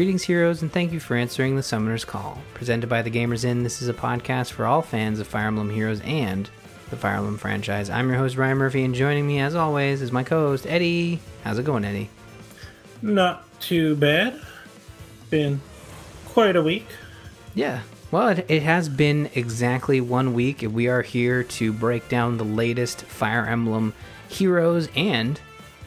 Greetings, 0.00 0.22
heroes, 0.22 0.62
and 0.62 0.72
thank 0.72 0.92
you 0.92 0.98
for 0.98 1.14
answering 1.14 1.56
the 1.56 1.62
Summoner's 1.62 2.06
Call. 2.06 2.38
Presented 2.54 2.88
by 2.88 3.02
The 3.02 3.10
Gamers 3.10 3.44
Inn, 3.44 3.64
this 3.64 3.82
is 3.82 3.88
a 3.88 3.92
podcast 3.92 4.50
for 4.50 4.64
all 4.64 4.80
fans 4.80 5.20
of 5.20 5.26
Fire 5.26 5.48
Emblem 5.48 5.68
Heroes 5.68 6.00
and 6.00 6.48
the 6.88 6.96
Fire 6.96 7.16
Emblem 7.16 7.36
franchise. 7.36 7.90
I'm 7.90 8.08
your 8.08 8.16
host, 8.16 8.38
Ryan 8.38 8.56
Murphy, 8.56 8.82
and 8.82 8.94
joining 8.94 9.26
me, 9.26 9.40
as 9.40 9.54
always, 9.54 10.00
is 10.00 10.10
my 10.10 10.24
co 10.24 10.48
host, 10.48 10.66
Eddie. 10.66 11.20
How's 11.44 11.58
it 11.58 11.66
going, 11.66 11.84
Eddie? 11.84 12.08
Not 13.02 13.44
too 13.60 13.94
bad. 13.94 14.40
Been 15.28 15.60
quite 16.24 16.56
a 16.56 16.62
week. 16.62 16.86
Yeah. 17.54 17.82
Well, 18.10 18.28
it, 18.28 18.46
it 18.48 18.62
has 18.62 18.88
been 18.88 19.28
exactly 19.34 20.00
one 20.00 20.32
week. 20.32 20.62
We 20.66 20.88
are 20.88 21.02
here 21.02 21.44
to 21.44 21.74
break 21.74 22.08
down 22.08 22.38
the 22.38 22.44
latest 22.44 23.02
Fire 23.02 23.44
Emblem 23.44 23.92
Heroes 24.30 24.88
and 24.96 25.38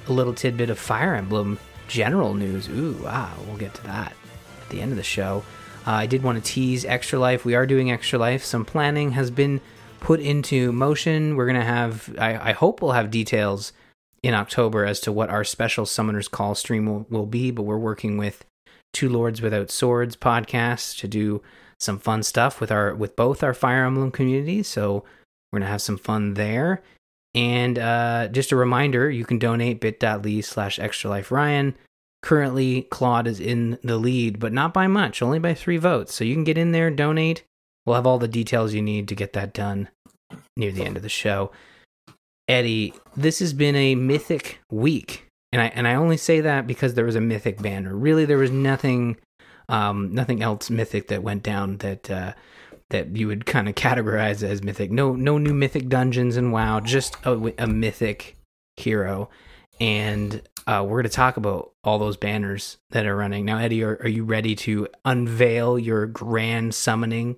a 0.08 0.14
little 0.14 0.36
tidbit 0.36 0.70
of 0.70 0.78
Fire 0.78 1.16
Emblem 1.16 1.58
general 1.88 2.34
news. 2.34 2.68
Ooh, 2.70 3.04
ah, 3.06 3.34
we'll 3.46 3.58
get 3.58 3.74
to 3.76 3.84
that 3.84 4.14
at 4.62 4.70
the 4.70 4.82
end 4.82 4.92
of 4.92 4.98
the 4.98 5.04
show. 5.04 5.44
Uh, 5.86 5.92
I 5.92 6.06
did 6.06 6.24
want 6.24 6.44
to 6.44 6.52
tease 6.52 6.86
Extra 6.86 7.20
Life. 7.20 7.46
We 7.46 7.56
are 7.56 7.66
doing 7.66 7.92
Extra 7.92 8.18
Life. 8.18 8.44
Some 8.44 8.66
planning 8.66 9.12
has 9.12 9.30
been 9.30 9.60
put 10.00 10.20
into 10.20 10.72
motion. 10.72 11.36
We're 11.36 11.46
going 11.46 11.60
to 11.60 11.66
have, 11.66 12.16
I, 12.18 12.50
I, 12.50 12.52
hope 12.54 12.82
we'll 12.82 12.92
have 12.92 13.12
details 13.12 13.74
in 14.22 14.34
October 14.34 14.86
as 14.86 15.00
to 15.02 15.12
what 15.12 15.30
our 15.30 15.44
special 15.44 15.86
Summoner's 15.86 16.28
Call 16.28 16.56
stream 16.56 16.86
will, 16.86 17.06
will 17.10 17.26
be, 17.26 17.52
but 17.52 17.64
we're 17.64 17.78
working 17.78 18.18
with 18.18 18.46
Two 18.94 19.10
Lords 19.10 19.42
Without 19.42 19.72
Swords 19.72 20.16
podcast 20.16 20.98
to 21.00 21.08
do 21.08 21.42
some 21.80 22.00
fun 22.00 22.24
stuff 22.24 22.62
with 22.62 22.72
our 22.72 22.96
with 22.96 23.16
both 23.16 23.44
our 23.44 23.54
Fire 23.54 23.86
Emblem 23.86 24.12
communities. 24.12 24.68
So 24.68 25.04
we're 25.52 25.60
gonna 25.60 25.72
have 25.72 25.82
some 25.82 25.98
fun 25.98 26.36
there. 26.36 26.82
And 27.36 27.80
uh, 27.80 28.28
just 28.28 28.52
a 28.52 28.56
reminder, 28.56 29.10
you 29.10 29.26
can 29.26 29.40
donate 29.40 29.80
bit.ly 29.80 30.42
slash 30.42 30.80
extra 30.80 31.10
life 31.10 31.32
Ryan. 31.32 31.76
Currently, 32.22 32.84
Claude 32.84 33.28
is 33.28 33.40
in 33.40 33.80
the 33.84 33.98
lead, 33.98 34.40
but 34.40 34.54
not 34.54 34.74
by 34.74 34.88
much, 34.88 35.22
only 35.22 35.40
by 35.40 35.54
three 35.54 35.78
votes. 35.78 36.14
So 36.14 36.24
you 36.24 36.36
can 36.36 36.44
get 36.46 36.58
in 36.58 36.72
there, 36.72 36.90
donate. 36.90 37.44
We'll 37.86 37.96
have 37.96 38.08
all 38.08 38.20
the 38.20 38.28
details 38.28 38.74
you 38.74 38.82
need 38.82 39.08
to 39.10 39.16
get 39.16 39.34
that 39.34 39.54
done 39.54 39.90
near 40.56 40.72
the 40.72 40.86
end 40.86 40.96
of 40.96 41.04
the 41.04 41.10
show. 41.10 41.52
Eddie, 42.48 42.94
this 43.16 43.40
has 43.40 43.54
been 43.54 43.76
a 43.76 43.96
mythic 43.96 44.60
week. 44.72 45.28
And 45.52 45.62
I 45.62 45.66
and 45.68 45.88
I 45.88 45.96
only 45.96 46.18
say 46.18 46.42
that 46.42 46.66
because 46.66 46.94
there 46.94 47.06
was 47.06 47.16
a 47.16 47.22
mythic 47.22 47.62
banner. 47.62 47.96
Really, 47.96 48.26
there 48.26 48.38
was 48.38 48.52
nothing 48.52 49.18
um, 49.70 50.14
nothing 50.14 50.42
else 50.42 50.70
mythic 50.70 51.10
that 51.10 51.24
went 51.24 51.44
down 51.44 51.78
that 51.78 52.10
uh, 52.10 52.34
that 52.90 53.16
you 53.16 53.28
would 53.28 53.46
kind 53.46 53.68
of 53.68 53.76
categorize 53.76 54.44
as 54.44 54.64
mythic. 54.64 54.92
No, 54.92 55.16
no 55.16 55.38
new 55.38 55.54
mythic 55.54 55.90
dungeons 55.90 56.38
in 56.38 56.52
WoW. 56.52 56.80
Just 56.80 57.16
a, 57.26 57.54
a 57.58 57.68
mythic 57.68 58.38
hero, 58.78 59.30
and 59.80 60.42
uh, 60.68 60.84
we're 60.86 61.02
going 61.02 61.04
to 61.04 61.10
talk 61.10 61.38
about 61.38 61.72
all 61.84 62.00
those 62.00 62.18
banners 62.18 62.78
that 62.92 63.06
are 63.06 63.16
running 63.16 63.46
now. 63.46 63.58
Eddie, 63.58 63.84
are, 63.84 63.98
are 64.02 64.08
you 64.08 64.24
ready 64.24 64.56
to 64.56 64.88
unveil 65.06 65.78
your 65.78 66.06
grand 66.06 66.74
summoning? 66.74 67.38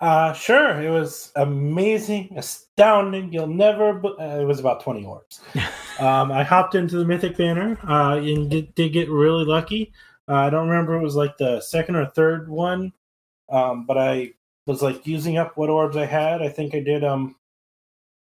Uh, 0.00 0.32
sure. 0.32 0.80
It 0.80 0.90
was 0.90 1.30
amazing, 1.36 2.32
astounding. 2.36 3.32
You'll 3.32 3.46
never. 3.46 4.00
Uh, 4.04 4.40
it 4.40 4.46
was 4.46 4.60
about 4.60 4.82
twenty 4.82 5.04
orbs. 5.04 5.40
um, 6.00 6.32
I 6.32 6.42
hopped 6.42 6.74
into 6.74 6.96
the 6.96 7.04
mythic 7.04 7.36
banner 7.36 7.78
uh, 7.86 8.16
and 8.16 8.50
did, 8.50 8.74
did 8.74 8.92
get 8.92 9.10
really 9.10 9.44
lucky. 9.44 9.92
Uh, 10.26 10.34
I 10.34 10.50
don't 10.50 10.68
remember 10.68 10.94
it 10.94 11.02
was 11.02 11.16
like 11.16 11.36
the 11.36 11.60
second 11.60 11.96
or 11.96 12.06
third 12.06 12.48
one 12.48 12.92
um, 13.50 13.86
but 13.86 13.98
I 13.98 14.32
was 14.66 14.82
like 14.82 15.06
using 15.06 15.36
up 15.36 15.56
what 15.56 15.70
orbs 15.70 15.96
I 15.96 16.06
had. 16.06 16.42
I 16.42 16.48
think 16.48 16.74
I 16.74 16.80
did 16.80 17.04
um 17.04 17.36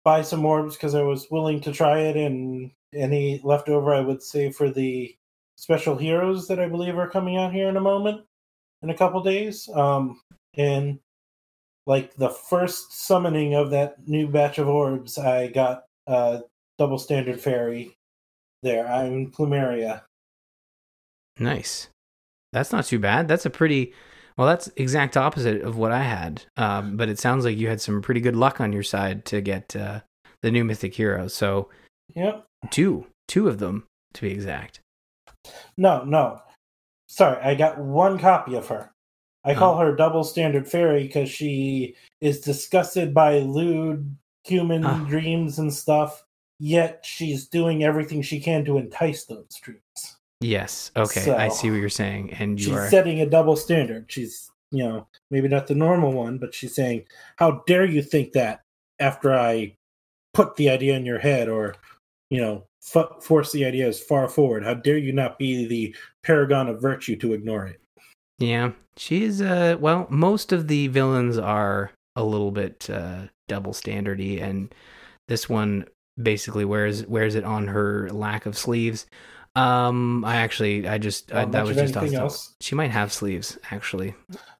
buy 0.03 0.21
some 0.21 0.45
orbs 0.45 0.75
because 0.75 0.95
I 0.95 1.01
was 1.01 1.31
willing 1.31 1.61
to 1.61 1.71
try 1.71 1.99
it, 1.99 2.17
and 2.17 2.71
any 2.93 3.41
leftover 3.43 3.93
I 3.93 4.01
would 4.01 4.21
save 4.21 4.55
for 4.55 4.69
the 4.69 5.15
special 5.55 5.95
heroes 5.95 6.47
that 6.47 6.59
I 6.59 6.67
believe 6.67 6.97
are 6.97 7.09
coming 7.09 7.37
out 7.37 7.53
here 7.53 7.69
in 7.69 7.77
a 7.77 7.81
moment, 7.81 8.21
in 8.81 8.89
a 8.89 8.97
couple 8.97 9.23
days. 9.23 9.69
Um, 9.73 10.21
and 10.55 10.99
like 11.85 12.15
the 12.15 12.29
first 12.29 12.93
summoning 12.93 13.55
of 13.55 13.71
that 13.71 14.07
new 14.07 14.27
batch 14.27 14.57
of 14.57 14.67
orbs, 14.67 15.17
I 15.17 15.47
got 15.47 15.85
uh 16.07 16.39
double 16.77 16.97
standard 16.97 17.39
fairy 17.39 17.95
there. 18.61 18.87
I'm 18.87 19.31
Plumeria. 19.31 20.01
Nice. 21.39 21.89
That's 22.51 22.71
not 22.71 22.85
too 22.85 22.99
bad. 22.99 23.27
That's 23.27 23.45
a 23.45 23.49
pretty 23.49 23.93
well, 24.37 24.47
that's 24.47 24.69
exact 24.75 25.17
opposite 25.17 25.61
of 25.61 25.77
what 25.77 25.91
I 25.91 26.03
had. 26.03 26.43
Um, 26.57 26.97
but 26.97 27.09
it 27.09 27.19
sounds 27.19 27.45
like 27.45 27.57
you 27.57 27.67
had 27.67 27.81
some 27.81 28.01
pretty 28.01 28.21
good 28.21 28.35
luck 28.35 28.59
on 28.59 28.73
your 28.73 28.83
side 28.83 29.25
to 29.25 29.41
get 29.41 29.75
uh, 29.75 30.01
the 30.41 30.51
new 30.51 30.63
mythic 30.63 30.95
hero. 30.95 31.27
So, 31.27 31.69
yep, 32.15 32.45
two, 32.71 33.07
two 33.27 33.47
of 33.47 33.59
them 33.59 33.85
to 34.13 34.21
be 34.21 34.31
exact. 34.31 34.79
No, 35.77 36.03
no, 36.03 36.41
sorry, 37.07 37.41
I 37.41 37.55
got 37.55 37.79
one 37.79 38.17
copy 38.17 38.55
of 38.55 38.67
her. 38.67 38.91
I 39.45 39.53
call 39.55 39.75
oh. 39.75 39.79
her 39.79 39.95
double 39.95 40.23
standard 40.23 40.67
fairy 40.67 41.03
because 41.03 41.29
she 41.29 41.95
is 42.21 42.39
disgusted 42.39 43.13
by 43.13 43.39
lewd 43.39 44.15
human 44.43 44.85
oh. 44.85 45.05
dreams 45.07 45.59
and 45.59 45.73
stuff. 45.73 46.23
Yet 46.59 47.01
she's 47.03 47.47
doing 47.47 47.83
everything 47.83 48.21
she 48.21 48.39
can 48.39 48.63
to 48.65 48.77
entice 48.77 49.25
those 49.25 49.49
dreams. 49.61 50.17
Yes. 50.43 50.91
Okay. 50.95 51.21
So 51.21 51.35
I 51.35 51.47
see 51.47 51.71
what 51.71 51.79
you're 51.79 51.89
saying. 51.89 52.33
And 52.33 52.59
you 52.59 52.65
she's 52.65 52.75
are 52.75 52.89
setting 52.89 53.21
a 53.21 53.25
double 53.25 53.55
standard. 53.55 54.05
She's, 54.09 54.51
you 54.71 54.83
know, 54.83 55.07
maybe 55.31 55.47
not 55.47 55.67
the 55.67 55.75
normal 55.75 56.11
one, 56.11 56.37
but 56.37 56.53
she's 56.53 56.75
saying, 56.75 57.05
"How 57.37 57.63
dare 57.65 57.85
you 57.85 58.01
think 58.01 58.33
that 58.33 58.61
after 58.99 59.33
I 59.33 59.75
put 60.33 60.55
the 60.55 60.69
idea 60.69 60.95
in 60.95 61.05
your 61.05 61.19
head, 61.19 61.47
or 61.49 61.75
you 62.29 62.41
know, 62.41 62.65
f- 62.95 63.23
force 63.23 63.51
the 63.51 63.65
idea 63.65 63.87
as 63.87 63.99
far 63.99 64.27
forward? 64.27 64.63
How 64.63 64.73
dare 64.73 64.97
you 64.97 65.13
not 65.13 65.39
be 65.39 65.65
the 65.65 65.95
paragon 66.23 66.67
of 66.67 66.81
virtue 66.81 67.15
to 67.17 67.33
ignore 67.33 67.65
it?" 67.65 67.79
Yeah, 68.39 68.71
she's 68.97 69.41
uh. 69.41 69.77
Well, 69.79 70.07
most 70.09 70.51
of 70.51 70.67
the 70.67 70.87
villains 70.87 71.37
are 71.37 71.91
a 72.15 72.23
little 72.23 72.51
bit 72.51 72.89
uh, 72.89 73.27
double 73.47 73.73
standardy, 73.73 74.41
and 74.41 74.73
this 75.27 75.47
one 75.47 75.85
basically 76.21 76.65
wears 76.65 77.05
wears 77.07 77.35
it 77.35 77.43
on 77.43 77.67
her 77.67 78.09
lack 78.09 78.45
of 78.45 78.57
sleeves. 78.57 79.05
Um, 79.55 80.25
I 80.25 80.37
actually, 80.37 80.87
I 80.87 80.97
just 80.97 81.31
I, 81.31 81.45
that 81.45 81.65
was 81.65 81.77
just 81.77 81.95
else. 81.95 82.55
She 82.59 82.73
might 82.73 82.89
have 82.89 83.13
sleeves. 83.13 83.57
Actually, 83.69 84.15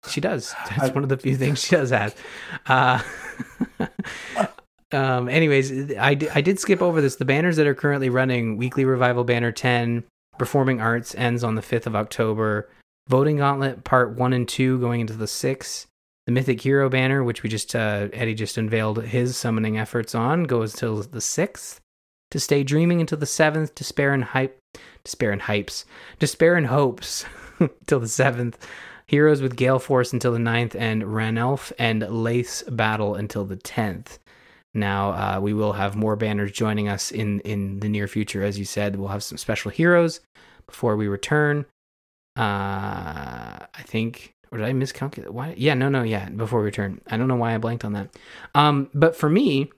she 0.07 0.21
does. 0.21 0.53
That's 0.69 0.89
I, 0.89 0.93
one 0.93 1.03
of 1.03 1.09
the 1.09 1.17
few 1.17 1.35
things 1.35 1.63
she 1.63 1.75
does 1.75 1.89
have. 1.89 2.15
Uh, 2.67 3.01
um. 4.91 5.29
Anyways, 5.29 5.93
I 5.95 6.17
I 6.33 6.41
did 6.41 6.59
skip 6.59 6.81
over 6.81 7.01
this. 7.01 7.15
The 7.15 7.25
banners 7.25 7.57
that 7.57 7.65
are 7.65 7.73
currently 7.73 8.09
running: 8.09 8.57
Weekly 8.57 8.85
Revival 8.85 9.23
Banner 9.23 9.51
ten, 9.51 10.03
Performing 10.37 10.79
Arts 10.79 11.15
ends 11.15 11.43
on 11.43 11.55
the 11.55 11.63
fifth 11.63 11.87
of 11.87 11.95
October. 11.95 12.69
Voting 13.09 13.37
Gauntlet 13.37 13.83
Part 13.83 14.15
one 14.15 14.31
and 14.31 14.47
two 14.47 14.79
going 14.79 15.01
into 15.01 15.13
the 15.13 15.27
sixth. 15.27 15.87
The 16.27 16.31
Mythic 16.31 16.61
Hero 16.61 16.87
banner, 16.87 17.23
which 17.23 17.43
we 17.43 17.49
just 17.49 17.75
uh, 17.75 18.09
Eddie 18.13 18.35
just 18.35 18.57
unveiled 18.57 19.03
his 19.03 19.35
summoning 19.35 19.77
efforts 19.77 20.13
on, 20.13 20.43
goes 20.43 20.73
till 20.73 21.01
the 21.01 21.19
sixth. 21.19 21.79
To 22.31 22.39
stay 22.39 22.63
dreaming 22.63 23.01
until 23.01 23.17
the 23.17 23.25
seventh. 23.25 23.75
Despair 23.75 24.13
and 24.13 24.23
hype 24.23 24.57
Despair 25.03 25.31
and 25.31 25.41
Hypes. 25.41 25.85
Despair 26.19 26.55
and 26.55 26.67
Hopes 26.67 27.25
till 27.87 27.99
the 27.99 28.07
7th. 28.07 28.55
Heroes 29.07 29.41
with 29.41 29.57
Gale 29.57 29.79
Force 29.79 30.13
until 30.13 30.31
the 30.31 30.39
9th, 30.39 30.75
and 30.75 31.03
Ranulf 31.03 31.71
and 31.77 32.01
Lace 32.09 32.63
Battle 32.63 33.15
until 33.15 33.45
the 33.45 33.57
10th. 33.57 34.17
Now, 34.73 35.11
uh, 35.11 35.39
we 35.39 35.53
will 35.53 35.73
have 35.73 35.95
more 35.95 36.15
banners 36.15 36.51
joining 36.51 36.87
us 36.87 37.11
in, 37.11 37.39
in 37.41 37.79
the 37.79 37.89
near 37.89 38.07
future. 38.07 38.43
As 38.43 38.57
you 38.57 38.65
said, 38.65 38.95
we'll 38.95 39.09
have 39.09 39.23
some 39.23 39.37
special 39.37 39.69
heroes 39.69 40.19
before 40.65 40.95
we 40.95 41.07
return. 41.07 41.65
Uh, 42.35 43.59
I 43.61 43.81
think, 43.85 44.33
or 44.51 44.57
did 44.57 44.65
I 44.65 44.73
miscalculate? 44.73 45.31
Why? 45.33 45.53
Yeah, 45.55 45.75
no, 45.75 45.89
no, 45.89 46.01
yeah, 46.01 46.29
before 46.29 46.59
we 46.59 46.65
return. 46.65 46.99
I 47.07 47.17
don't 47.17 47.27
know 47.27 47.35
why 47.35 47.53
I 47.53 47.59
blanked 47.59 47.85
on 47.85 47.93
that. 47.93 48.09
Um, 48.55 48.89
but 48.95 49.15
for 49.15 49.29
me, 49.29 49.69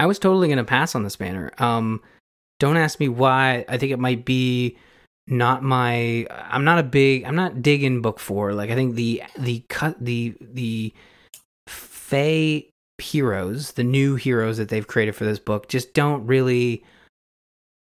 I 0.00 0.06
was 0.06 0.18
totally 0.18 0.48
going 0.48 0.58
to 0.58 0.64
pass 0.64 0.94
on 0.94 1.04
this 1.04 1.16
banner. 1.16 1.52
Um, 1.58 2.02
don't 2.58 2.76
ask 2.76 3.00
me 3.00 3.08
why. 3.08 3.64
I 3.68 3.78
think 3.78 3.92
it 3.92 3.98
might 3.98 4.24
be 4.24 4.76
not 5.26 5.62
my 5.62 6.26
I'm 6.30 6.64
not 6.64 6.78
a 6.78 6.82
big 6.82 7.24
I'm 7.24 7.36
not 7.36 7.62
digging 7.62 8.02
book 8.02 8.18
4. 8.18 8.54
Like 8.54 8.70
I 8.70 8.74
think 8.74 8.94
the 8.94 9.22
the 9.38 9.64
cut 9.68 9.96
the 10.00 10.34
the 10.40 10.92
Fey 11.66 12.70
heroes, 12.98 13.72
the 13.72 13.84
new 13.84 14.16
heroes 14.16 14.56
that 14.56 14.68
they've 14.68 14.86
created 14.86 15.14
for 15.14 15.24
this 15.24 15.38
book 15.38 15.68
just 15.68 15.94
don't 15.94 16.26
really 16.26 16.84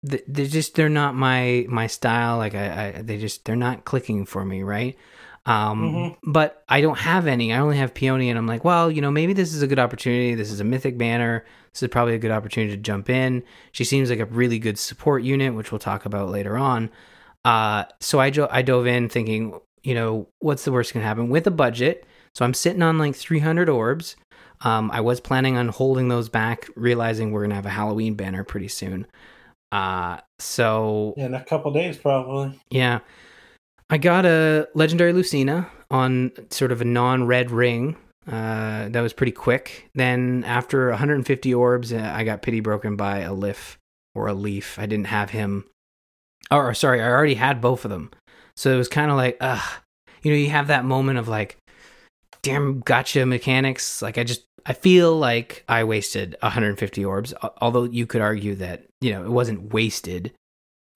they're 0.03 0.47
just 0.47 0.75
they're 0.75 0.89
not 0.89 1.15
my 1.15 1.67
my 1.69 1.87
style 1.87 2.39
like 2.39 2.55
I, 2.55 2.95
I 2.97 3.03
they 3.03 3.19
just 3.19 3.45
they're 3.45 3.57
not 3.57 3.85
clicking 3.85 4.25
for 4.25 4.45
me 4.45 4.63
right 4.63 4.97
um, 5.47 5.83
mm-hmm. 5.83 6.31
But 6.31 6.63
I 6.69 6.81
don't 6.81 6.99
have 6.99 7.27
any. 7.27 7.53
I 7.53 7.59
only 7.59 7.77
have 7.79 7.95
Peony, 7.95 8.31
and 8.31 8.39
I'm 8.39 8.47
like, 8.47 8.65
well, 8.65 8.91
you 8.91 9.01
know, 9.01 9.11
maybe 9.11 9.33
this 9.33 9.55
is 9.55 9.63
a 9.63 9.67
good 9.67 9.79
opportunity. 9.79 10.35
This 10.35 10.51
is 10.51 10.61
a 10.61 10.65
mythic 10.65 10.99
banner. 10.99 11.45
This 11.73 11.83
is 11.85 11.89
probably 11.89 12.15
a 12.15 12.19
good 12.19 12.31
opportunity 12.31 12.75
to 12.75 12.83
jump 12.83 13.09
in. 13.09 13.43
She 13.73 13.85
seems 13.85 14.11
like 14.11 14.19
a 14.19 14.27
really 14.27 14.59
good 14.59 14.79
support 14.79 15.23
unit, 15.23 15.55
which 15.55 15.71
we'll 15.71 15.79
talk 15.79 16.05
about 16.05 16.31
later 16.31 16.57
on. 16.57 16.91
Uh, 17.45 17.85
so 18.01 18.19
I, 18.19 18.31
jo- 18.31 18.49
I 18.51 18.63
dove 18.63 18.87
in 18.87 19.09
thinking, 19.09 19.59
you 19.83 19.95
know, 19.95 20.29
what's 20.41 20.65
the 20.65 20.73
worst 20.73 20.93
can 20.93 21.03
happen 21.03 21.29
with 21.29 21.47
a 21.47 21.51
budget? 21.53 22.05
So 22.35 22.45
I'm 22.45 22.55
sitting 22.55 22.83
on 22.83 22.99
like 22.99 23.15
300 23.15 23.69
orbs. 23.69 24.17
Um, 24.63 24.91
I 24.93 25.01
was 25.01 25.21
planning 25.21 25.57
on 25.57 25.69
holding 25.69 26.09
those 26.09 26.29
back, 26.29 26.69
realizing 26.77 27.31
we're 27.33 27.43
gonna 27.43 27.55
have 27.55 27.67
a 27.67 27.71
Halloween 27.71 28.15
banner 28.15 28.45
pretty 28.45 28.69
soon. 28.69 29.07
Uh, 29.73 30.19
so 30.39 31.15
in 31.17 31.35
a 31.35 31.43
couple 31.45 31.73
days, 31.73 31.97
probably. 31.97 32.61
Yeah. 32.71 33.01
I 33.89 33.99
got 33.99 34.27
a 34.27 34.69
legendary 34.75 35.13
Lucina 35.13 35.69
on 35.91 36.33
sort 36.51 36.73
of 36.73 36.81
a 36.81 36.85
non-red 36.85 37.51
ring. 37.51 37.97
Uh, 38.31 38.89
that 38.89 39.01
was 39.01 39.13
pretty 39.13 39.33
quick. 39.33 39.91
Then 39.95 40.45
after 40.47 40.89
150 40.91 41.53
orbs, 41.53 41.93
uh, 41.93 42.13
I 42.15 42.25
got 42.25 42.43
pity 42.43 42.61
broken 42.61 42.97
by 42.97 43.21
a 43.21 43.35
lift 43.35 43.79
or 44.15 44.29
a 44.29 44.35
Leif. 44.35 44.79
I 44.79 44.87
didn't 44.87 45.09
have 45.09 45.31
him. 45.31 45.65
Or 46.51 46.73
sorry, 46.75 47.03
I 47.03 47.09
already 47.09 47.35
had 47.35 47.61
both 47.61 47.85
of 47.85 47.91
them. 47.91 48.11
So 48.57 48.73
it 48.73 48.77
was 48.77 48.89
kind 48.89 49.11
of 49.11 49.17
like, 49.17 49.37
ugh. 49.41 49.83
You 50.23 50.31
know, 50.31 50.37
you 50.37 50.51
have 50.51 50.67
that 50.69 50.85
moment 50.85 51.19
of 51.19 51.29
like, 51.29 51.57
damn 52.43 52.83
gacha 52.83 53.27
mechanics. 53.27 54.03
Like 54.03 54.19
I 54.19 54.25
just 54.25 54.45
I 54.67 54.73
feel 54.73 55.17
like 55.17 55.65
I 55.69 55.85
wasted 55.85 56.37
150 56.41 57.05
orbs. 57.05 57.35
Although 57.61 57.85
you 57.85 58.07
could 58.07 58.21
argue 58.21 58.55
that 58.57 58.85
you 59.01 59.13
know 59.13 59.25
it 59.25 59.31
wasn't 59.31 59.73
wasted. 59.73 60.33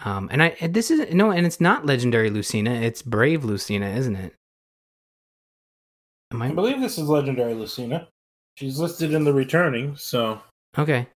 Um, 0.04 0.28
and 0.32 0.42
I 0.42 0.56
and 0.60 0.74
this 0.74 0.90
is 0.90 1.12
no, 1.12 1.30
and 1.30 1.46
it's 1.46 1.60
not 1.60 1.86
legendary 1.86 2.30
Lucina. 2.30 2.72
It's 2.72 3.02
brave 3.02 3.44
Lucina, 3.44 3.88
isn't 3.90 4.16
it? 4.16 4.34
Am 6.32 6.42
I? 6.42 6.48
I 6.48 6.52
believe 6.52 6.80
this 6.80 6.98
is 6.98 7.08
legendary 7.08 7.54
Lucina. 7.54 8.08
She's 8.56 8.78
listed 8.78 9.12
in 9.12 9.24
the 9.24 9.32
returning, 9.32 9.96
so 9.96 10.40
okay. 10.78 11.08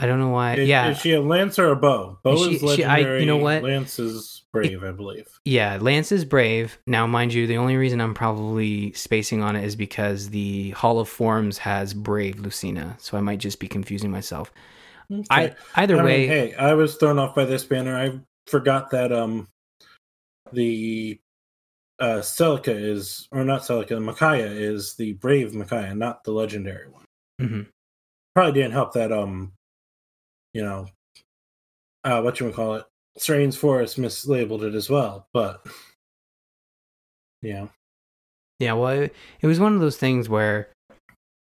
I 0.00 0.06
don't 0.06 0.20
know 0.20 0.28
why. 0.28 0.54
Is, 0.54 0.68
yeah, 0.68 0.90
is 0.90 0.98
she 0.98 1.12
a 1.12 1.20
lance 1.20 1.58
or 1.58 1.70
a 1.70 1.76
bow? 1.76 2.18
Bow 2.22 2.34
is, 2.34 2.40
she, 2.40 2.54
is 2.54 2.62
legendary. 2.62 3.02
She, 3.02 3.08
I, 3.08 3.16
you 3.18 3.26
know 3.26 3.36
what? 3.36 3.64
Lance 3.64 3.98
is 3.98 4.44
brave, 4.52 4.84
I 4.84 4.92
believe. 4.92 5.28
Yeah, 5.44 5.78
Lance 5.80 6.12
is 6.12 6.24
brave. 6.24 6.78
Now, 6.86 7.06
mind 7.06 7.34
you, 7.34 7.46
the 7.48 7.56
only 7.56 7.76
reason 7.76 8.00
I'm 8.00 8.14
probably 8.14 8.92
spacing 8.92 9.42
on 9.42 9.56
it 9.56 9.64
is 9.64 9.74
because 9.74 10.30
the 10.30 10.70
Hall 10.70 11.00
of 11.00 11.08
Forms 11.08 11.58
has 11.58 11.94
brave 11.94 12.38
Lucina, 12.38 12.96
so 13.00 13.18
I 13.18 13.20
might 13.20 13.40
just 13.40 13.58
be 13.58 13.66
confusing 13.66 14.10
myself. 14.10 14.52
Okay. 15.12 15.24
I 15.30 15.54
either 15.82 16.00
I 16.00 16.04
way. 16.04 16.18
Mean, 16.20 16.28
hey, 16.28 16.54
I 16.54 16.74
was 16.74 16.96
thrown 16.96 17.18
off 17.18 17.34
by 17.34 17.44
this 17.44 17.64
banner. 17.64 17.96
I 17.96 18.20
forgot 18.46 18.90
that 18.90 19.12
um 19.12 19.48
the 20.52 21.18
uh 22.00 22.18
Celica 22.18 22.68
is 22.68 23.28
or 23.32 23.44
not 23.44 23.62
Celica, 23.62 24.02
Micaiah 24.02 24.50
is 24.50 24.94
the 24.94 25.14
brave 25.14 25.54
Micaiah, 25.54 25.94
not 25.94 26.24
the 26.24 26.32
legendary 26.32 26.88
one. 26.88 27.04
Mm-hmm. 27.40 27.62
Probably 28.34 28.52
didn't 28.52 28.72
help 28.72 28.94
that 28.94 29.12
um 29.12 29.52
you 30.54 30.62
know, 30.62 30.86
uh, 32.04 32.20
what 32.20 32.40
you 32.40 32.46
would 32.46 32.54
call 32.54 32.74
it, 32.76 32.84
Serenes 33.18 33.56
Forest 33.56 33.98
mislabeled 33.98 34.62
it 34.62 34.74
as 34.74 34.88
well. 34.88 35.28
But 35.32 35.64
yeah, 37.42 37.68
yeah. 38.58 38.72
Well, 38.72 39.02
it, 39.02 39.14
it 39.40 39.46
was 39.46 39.60
one 39.60 39.74
of 39.74 39.80
those 39.80 39.96
things 39.96 40.28
where 40.28 40.68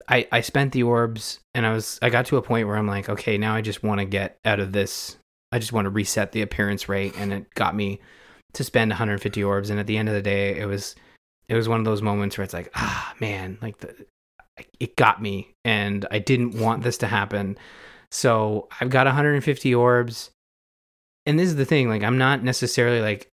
I 0.08 0.28
I 0.32 0.42
spent 0.42 0.72
the 0.72 0.84
orbs 0.84 1.40
and 1.54 1.66
I 1.66 1.74
was 1.74 2.00
I 2.02 2.10
got 2.10 2.26
to 2.28 2.38
a 2.38 2.42
point 2.42 2.68
where 2.68 2.78
I'm 2.78 2.88
like, 2.88 3.10
okay, 3.10 3.38
now 3.38 3.56
I 3.56 3.62
just 3.62 3.84
want 3.84 4.00
to 4.00 4.06
get 4.06 4.38
out 4.46 4.60
of 4.60 4.72
this. 4.72 5.18
I 5.52 5.60
just 5.60 5.72
want 5.72 5.86
to 5.86 5.90
reset 5.90 6.32
the 6.34 6.42
appearance 6.42 6.90
rate, 6.90 7.14
and 7.18 7.32
it 7.32 7.54
got 7.54 7.76
me 7.76 8.02
to 8.58 8.64
spend 8.64 8.90
150 8.90 9.44
orbs. 9.44 9.70
And 9.70 9.80
at 9.80 9.88
the 9.88 9.98
end 9.98 10.10
of 10.10 10.16
the 10.16 10.22
day, 10.22 10.60
it 10.60 10.66
was 10.66 10.96
it 11.48 11.56
was 11.56 11.70
one 11.70 11.80
of 11.80 11.86
those 11.86 12.02
moments 12.02 12.38
where 12.38 12.44
it's 12.44 12.54
like, 12.54 12.72
ah, 12.76 13.14
man, 13.20 13.58
like 13.62 13.78
the 13.78 14.06
it 14.80 14.96
got 14.96 15.22
me, 15.22 15.54
and 15.64 16.06
I 16.10 16.20
didn't 16.20 16.60
want 16.60 16.84
this 16.84 16.98
to 17.00 17.08
happen. 17.08 17.58
So 18.12 18.68
I've 18.82 18.90
got 18.90 19.06
150 19.06 19.76
orbs. 19.76 20.32
And 21.26 21.38
this 21.38 21.50
is 21.50 21.58
the 21.58 21.66
thing, 21.66 21.90
like 21.90 22.04
I'm 22.04 22.18
not 22.18 22.44
necessarily 22.44 23.02
like 23.02 23.30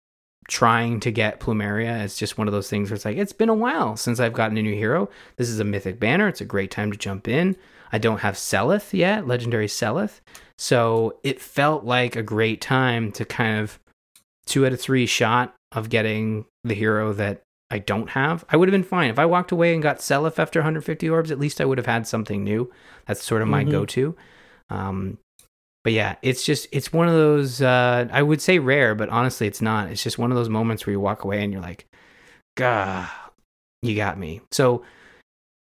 trying 0.48 1.00
to 1.00 1.10
get 1.10 1.40
Plumeria. 1.40 2.02
It's 2.02 2.18
just 2.18 2.38
one 2.38 2.46
of 2.46 2.52
those 2.52 2.68
things 2.68 2.90
where 2.90 2.96
it's 2.96 3.04
like, 3.04 3.16
it's 3.16 3.32
been 3.32 3.48
a 3.48 3.54
while 3.54 3.96
since 3.96 4.20
I've 4.20 4.32
gotten 4.32 4.58
a 4.58 4.62
new 4.62 4.74
hero. 4.74 5.08
This 5.36 5.48
is 5.48 5.58
a 5.58 5.64
mythic 5.64 5.98
banner. 5.98 6.28
It's 6.28 6.40
a 6.40 6.46
great 6.46 6.70
time 6.70 6.92
to 6.92 6.98
jump 6.98 7.28
in. 7.28 7.56
I 7.92 7.98
don't 7.98 8.20
have 8.20 8.34
Seliph 8.34 8.92
yet, 8.92 9.26
legendary 9.26 9.68
Seliph. 9.68 10.20
So 10.58 11.18
it 11.22 11.40
felt 11.40 11.84
like 11.84 12.14
a 12.14 12.22
great 12.22 12.60
time 12.60 13.10
to 13.12 13.24
kind 13.24 13.60
of 13.60 13.78
two 14.48 14.66
out 14.66 14.72
of 14.72 14.80
three 14.80 15.06
shot 15.06 15.54
of 15.72 15.90
getting 15.90 16.46
the 16.64 16.74
hero 16.74 17.12
that 17.12 17.42
I 17.70 17.78
don't 17.78 18.10
have. 18.10 18.44
I 18.48 18.56
would 18.56 18.68
have 18.68 18.72
been 18.72 18.82
fine. 18.82 19.10
If 19.10 19.18
I 19.18 19.26
walked 19.26 19.52
away 19.52 19.74
and 19.74 19.82
got 19.82 19.98
Seliph 19.98 20.38
after 20.38 20.60
150 20.60 21.08
orbs, 21.08 21.30
at 21.30 21.38
least 21.38 21.60
I 21.60 21.64
would 21.64 21.78
have 21.78 21.86
had 21.86 22.06
something 22.06 22.42
new. 22.42 22.72
That's 23.06 23.22
sort 23.22 23.42
of 23.42 23.48
my 23.48 23.62
mm-hmm. 23.62 23.70
go 23.70 23.84
to. 23.86 24.16
Um, 24.70 25.18
but 25.84 25.92
yeah, 25.92 26.16
it's 26.22 26.44
just 26.44 26.66
it's 26.72 26.92
one 26.92 27.08
of 27.08 27.14
those 27.14 27.62
uh, 27.62 28.08
I 28.10 28.22
would 28.22 28.40
say 28.42 28.58
rare, 28.58 28.94
but 28.94 29.08
honestly, 29.10 29.46
it's 29.46 29.62
not. 29.62 29.90
It's 29.90 30.02
just 30.02 30.18
one 30.18 30.30
of 30.30 30.36
those 30.36 30.48
moments 30.48 30.86
where 30.86 30.92
you 30.92 31.00
walk 31.00 31.24
away 31.24 31.42
and 31.42 31.52
you're 31.52 31.62
like, 31.62 31.86
"Gah, 32.56 33.08
you 33.82 33.94
got 33.94 34.18
me." 34.18 34.40
So 34.50 34.82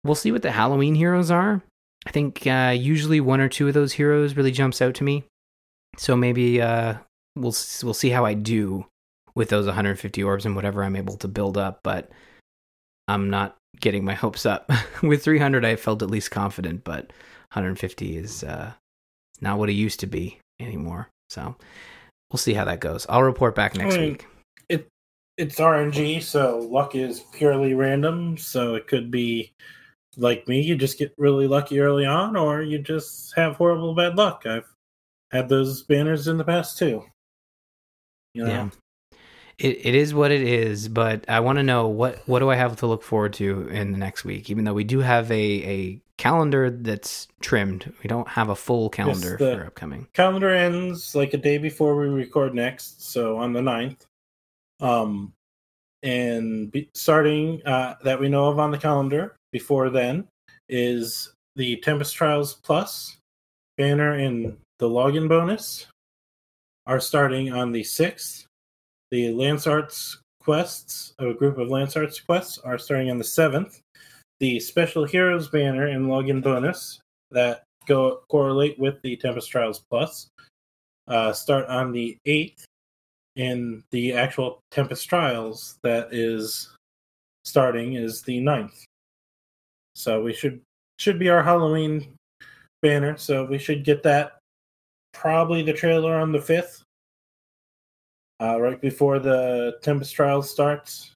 we'll 0.04 0.14
see 0.14 0.32
what 0.32 0.42
the 0.42 0.50
Halloween 0.50 0.94
heroes 0.94 1.30
are. 1.30 1.62
I 2.06 2.10
think 2.10 2.46
uh, 2.46 2.74
usually 2.76 3.20
one 3.20 3.40
or 3.40 3.48
two 3.48 3.68
of 3.68 3.74
those 3.74 3.92
heroes 3.92 4.36
really 4.36 4.52
jumps 4.52 4.82
out 4.82 4.94
to 4.96 5.04
me. 5.04 5.24
So 5.96 6.16
maybe 6.16 6.60
uh, 6.60 6.94
we'll 7.36 7.54
we'll 7.82 7.94
see 7.94 8.10
how 8.10 8.24
I 8.24 8.34
do 8.34 8.86
with 9.34 9.48
those 9.48 9.66
150 9.66 10.22
orbs 10.22 10.44
and 10.44 10.56
whatever 10.56 10.82
I'm 10.82 10.96
able 10.96 11.16
to 11.18 11.28
build 11.28 11.56
up. 11.56 11.80
But 11.82 12.10
I'm 13.08 13.30
not 13.30 13.56
getting 13.80 14.04
my 14.04 14.14
hopes 14.24 14.46
up. 14.46 14.70
with 15.02 15.22
300, 15.22 15.64
I 15.64 15.76
felt 15.76 16.02
at 16.02 16.10
least 16.10 16.30
confident, 16.30 16.84
but 16.84 17.06
150 17.52 18.16
is 18.16 18.44
uh, 18.44 18.72
not 19.40 19.58
what 19.58 19.70
it 19.70 19.74
used 19.74 20.00
to 20.00 20.06
be 20.06 20.38
anymore. 20.60 21.08
So 21.28 21.56
we'll 22.30 22.38
see 22.38 22.54
how 22.54 22.64
that 22.64 22.80
goes. 22.80 23.06
I'll 23.08 23.22
report 23.22 23.54
back 23.54 23.76
next 23.76 23.94
I 23.94 23.98
mean, 23.98 24.10
week. 24.12 24.26
It 24.68 24.88
it's 25.36 25.56
RNG, 25.56 26.22
so 26.22 26.58
luck 26.58 26.94
is 26.94 27.20
purely 27.32 27.74
random. 27.74 28.36
So 28.36 28.74
it 28.74 28.86
could 28.86 29.10
be 29.10 29.52
like 30.16 30.46
me, 30.48 30.60
you 30.60 30.76
just 30.76 30.98
get 30.98 31.14
really 31.18 31.46
lucky 31.46 31.80
early 31.80 32.04
on, 32.04 32.36
or 32.36 32.62
you 32.62 32.78
just 32.78 33.34
have 33.36 33.56
horrible 33.56 33.94
bad 33.94 34.16
luck. 34.16 34.44
I've 34.44 34.68
had 35.30 35.48
those 35.48 35.82
banners 35.82 36.28
in 36.28 36.36
the 36.36 36.44
past 36.44 36.78
too. 36.78 37.04
You 38.34 38.44
know? 38.44 38.50
Yeah. 38.50 38.68
It, 39.58 39.86
it 39.86 39.94
is 39.94 40.14
what 40.14 40.30
it 40.30 40.42
is, 40.42 40.88
but 40.88 41.28
I 41.28 41.40
want 41.40 41.58
to 41.58 41.62
know 41.62 41.86
what 41.86 42.26
what 42.26 42.38
do 42.38 42.48
I 42.48 42.54
have 42.54 42.76
to 42.76 42.86
look 42.86 43.02
forward 43.02 43.34
to 43.34 43.68
in 43.68 43.92
the 43.92 43.98
next 43.98 44.24
week? 44.24 44.48
Even 44.48 44.64
though 44.64 44.72
we 44.72 44.84
do 44.84 45.00
have 45.00 45.30
a, 45.30 45.34
a 45.34 46.00
calendar 46.20 46.68
that's 46.70 47.28
trimmed. 47.40 47.90
We 48.02 48.08
don't 48.08 48.28
have 48.28 48.50
a 48.50 48.54
full 48.54 48.90
calendar 48.90 49.38
yes, 49.40 49.56
for 49.56 49.64
upcoming. 49.64 50.06
Calendar 50.12 50.50
ends 50.50 51.14
like 51.14 51.32
a 51.32 51.38
day 51.38 51.56
before 51.56 51.96
we 51.96 52.08
record 52.08 52.54
next, 52.54 53.10
so 53.10 53.38
on 53.38 53.54
the 53.54 53.60
9th. 53.60 54.04
Um, 54.80 55.32
and 56.02 56.70
be, 56.70 56.90
starting 56.92 57.62
uh, 57.64 57.94
that 58.04 58.20
we 58.20 58.28
know 58.28 58.48
of 58.50 58.58
on 58.58 58.70
the 58.70 58.76
calendar 58.76 59.34
before 59.50 59.88
then 59.88 60.28
is 60.68 61.32
the 61.56 61.76
Tempest 61.76 62.14
Trials 62.14 62.52
Plus 62.52 63.16
banner 63.78 64.12
and 64.12 64.58
the 64.78 64.88
login 64.90 65.26
bonus 65.26 65.86
are 66.90 66.98
starting 66.98 67.52
on 67.52 67.70
the 67.70 67.82
6th. 67.82 68.46
The 69.12 69.32
Lance 69.32 69.68
Arts 69.68 70.18
quests, 70.42 71.14
a 71.20 71.32
group 71.32 71.56
of 71.56 71.68
Lance 71.68 71.96
Arts 71.96 72.18
quests, 72.18 72.58
are 72.58 72.78
starting 72.78 73.10
on 73.10 73.18
the 73.18 73.24
7th 73.24 73.80
the 74.40 74.58
special 74.58 75.04
heroes 75.04 75.48
banner 75.48 75.86
and 75.86 76.06
login 76.06 76.42
bonus 76.42 76.98
that 77.30 77.62
go 77.86 78.22
correlate 78.28 78.78
with 78.78 79.00
the 79.02 79.16
Tempest 79.16 79.50
Trials 79.50 79.84
Plus 79.90 80.28
uh, 81.06 81.32
start 81.32 81.66
on 81.66 81.92
the 81.92 82.16
8th, 82.26 82.64
and 83.36 83.82
the 83.90 84.14
actual 84.14 84.58
Tempest 84.70 85.08
Trials 85.08 85.76
that 85.82 86.08
is 86.10 86.74
starting 87.44 87.94
is 87.94 88.22
the 88.22 88.40
9th. 88.40 88.82
So 89.94 90.22
we 90.22 90.32
should 90.32 90.60
should 90.98 91.18
be 91.18 91.28
our 91.28 91.42
Halloween 91.42 92.14
banner, 92.82 93.16
so 93.16 93.44
we 93.44 93.58
should 93.58 93.84
get 93.84 94.02
that 94.04 94.39
probably 95.12 95.62
the 95.62 95.72
trailer 95.72 96.14
on 96.14 96.32
the 96.32 96.38
5th. 96.38 96.82
Uh, 98.40 98.58
right 98.58 98.80
before 98.80 99.18
the 99.18 99.76
Tempest 99.82 100.14
Trials 100.14 100.50
starts. 100.50 101.14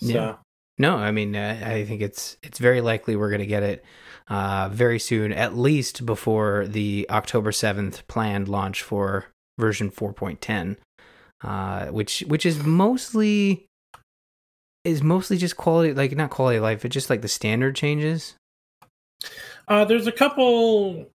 So. 0.00 0.08
Yeah. 0.08 0.36
No, 0.80 0.96
I 0.96 1.10
mean, 1.10 1.36
uh, 1.36 1.60
I 1.62 1.84
think 1.84 2.00
it's 2.00 2.38
it's 2.42 2.58
very 2.58 2.80
likely 2.80 3.14
we're 3.14 3.28
going 3.28 3.40
to 3.40 3.46
get 3.46 3.62
it 3.62 3.84
uh, 4.28 4.70
very 4.72 4.98
soon, 4.98 5.30
at 5.30 5.54
least 5.54 6.06
before 6.06 6.66
the 6.66 7.06
October 7.10 7.52
seventh 7.52 8.06
planned 8.08 8.48
launch 8.48 8.82
for 8.82 9.26
version 9.58 9.90
four 9.90 10.14
point 10.14 10.40
ten, 10.40 10.78
uh, 11.44 11.88
which 11.88 12.20
which 12.26 12.46
is 12.46 12.64
mostly 12.64 13.66
is 14.84 15.02
mostly 15.02 15.36
just 15.36 15.58
quality, 15.58 15.92
like 15.92 16.16
not 16.16 16.30
quality 16.30 16.56
of 16.56 16.62
life, 16.62 16.80
but 16.80 16.90
just 16.90 17.10
like 17.10 17.20
the 17.20 17.28
standard 17.28 17.76
changes. 17.76 18.36
Uh, 19.70 19.84
there's 19.84 20.08
a 20.08 20.12
couple 20.12 21.06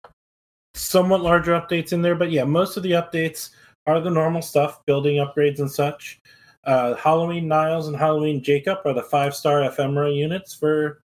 somewhat 0.75 1.21
larger 1.21 1.51
updates 1.51 1.91
in 1.91 2.01
there, 2.01 2.15
but 2.15 2.31
yeah, 2.31 2.45
most 2.45 2.77
of 2.77 2.83
the 2.83 2.91
updates 2.91 3.49
are 3.85 3.99
the 3.99 4.09
normal 4.09 4.41
stuff, 4.41 4.83
building 4.85 5.17
upgrades 5.17 5.59
and 5.59 5.69
such. 5.69 6.21
Uh, 6.63 6.95
Halloween 6.95 7.49
Niles 7.49 7.89
and 7.89 7.97
Halloween 7.97 8.41
Jacob 8.41 8.79
are 8.85 8.93
the 8.93 9.03
five 9.03 9.35
star 9.35 9.65
ephemera 9.65 10.09
units 10.09 10.53
for 10.53 11.01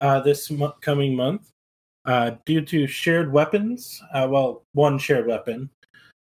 uh, 0.00 0.20
this 0.20 0.50
mo- 0.50 0.74
coming 0.80 1.14
month. 1.14 1.50
Uh, 2.06 2.32
due 2.46 2.62
to 2.62 2.86
shared 2.86 3.30
weapons, 3.30 4.02
uh, 4.14 4.26
well, 4.28 4.62
one 4.72 4.98
shared 4.98 5.26
weapon, 5.26 5.68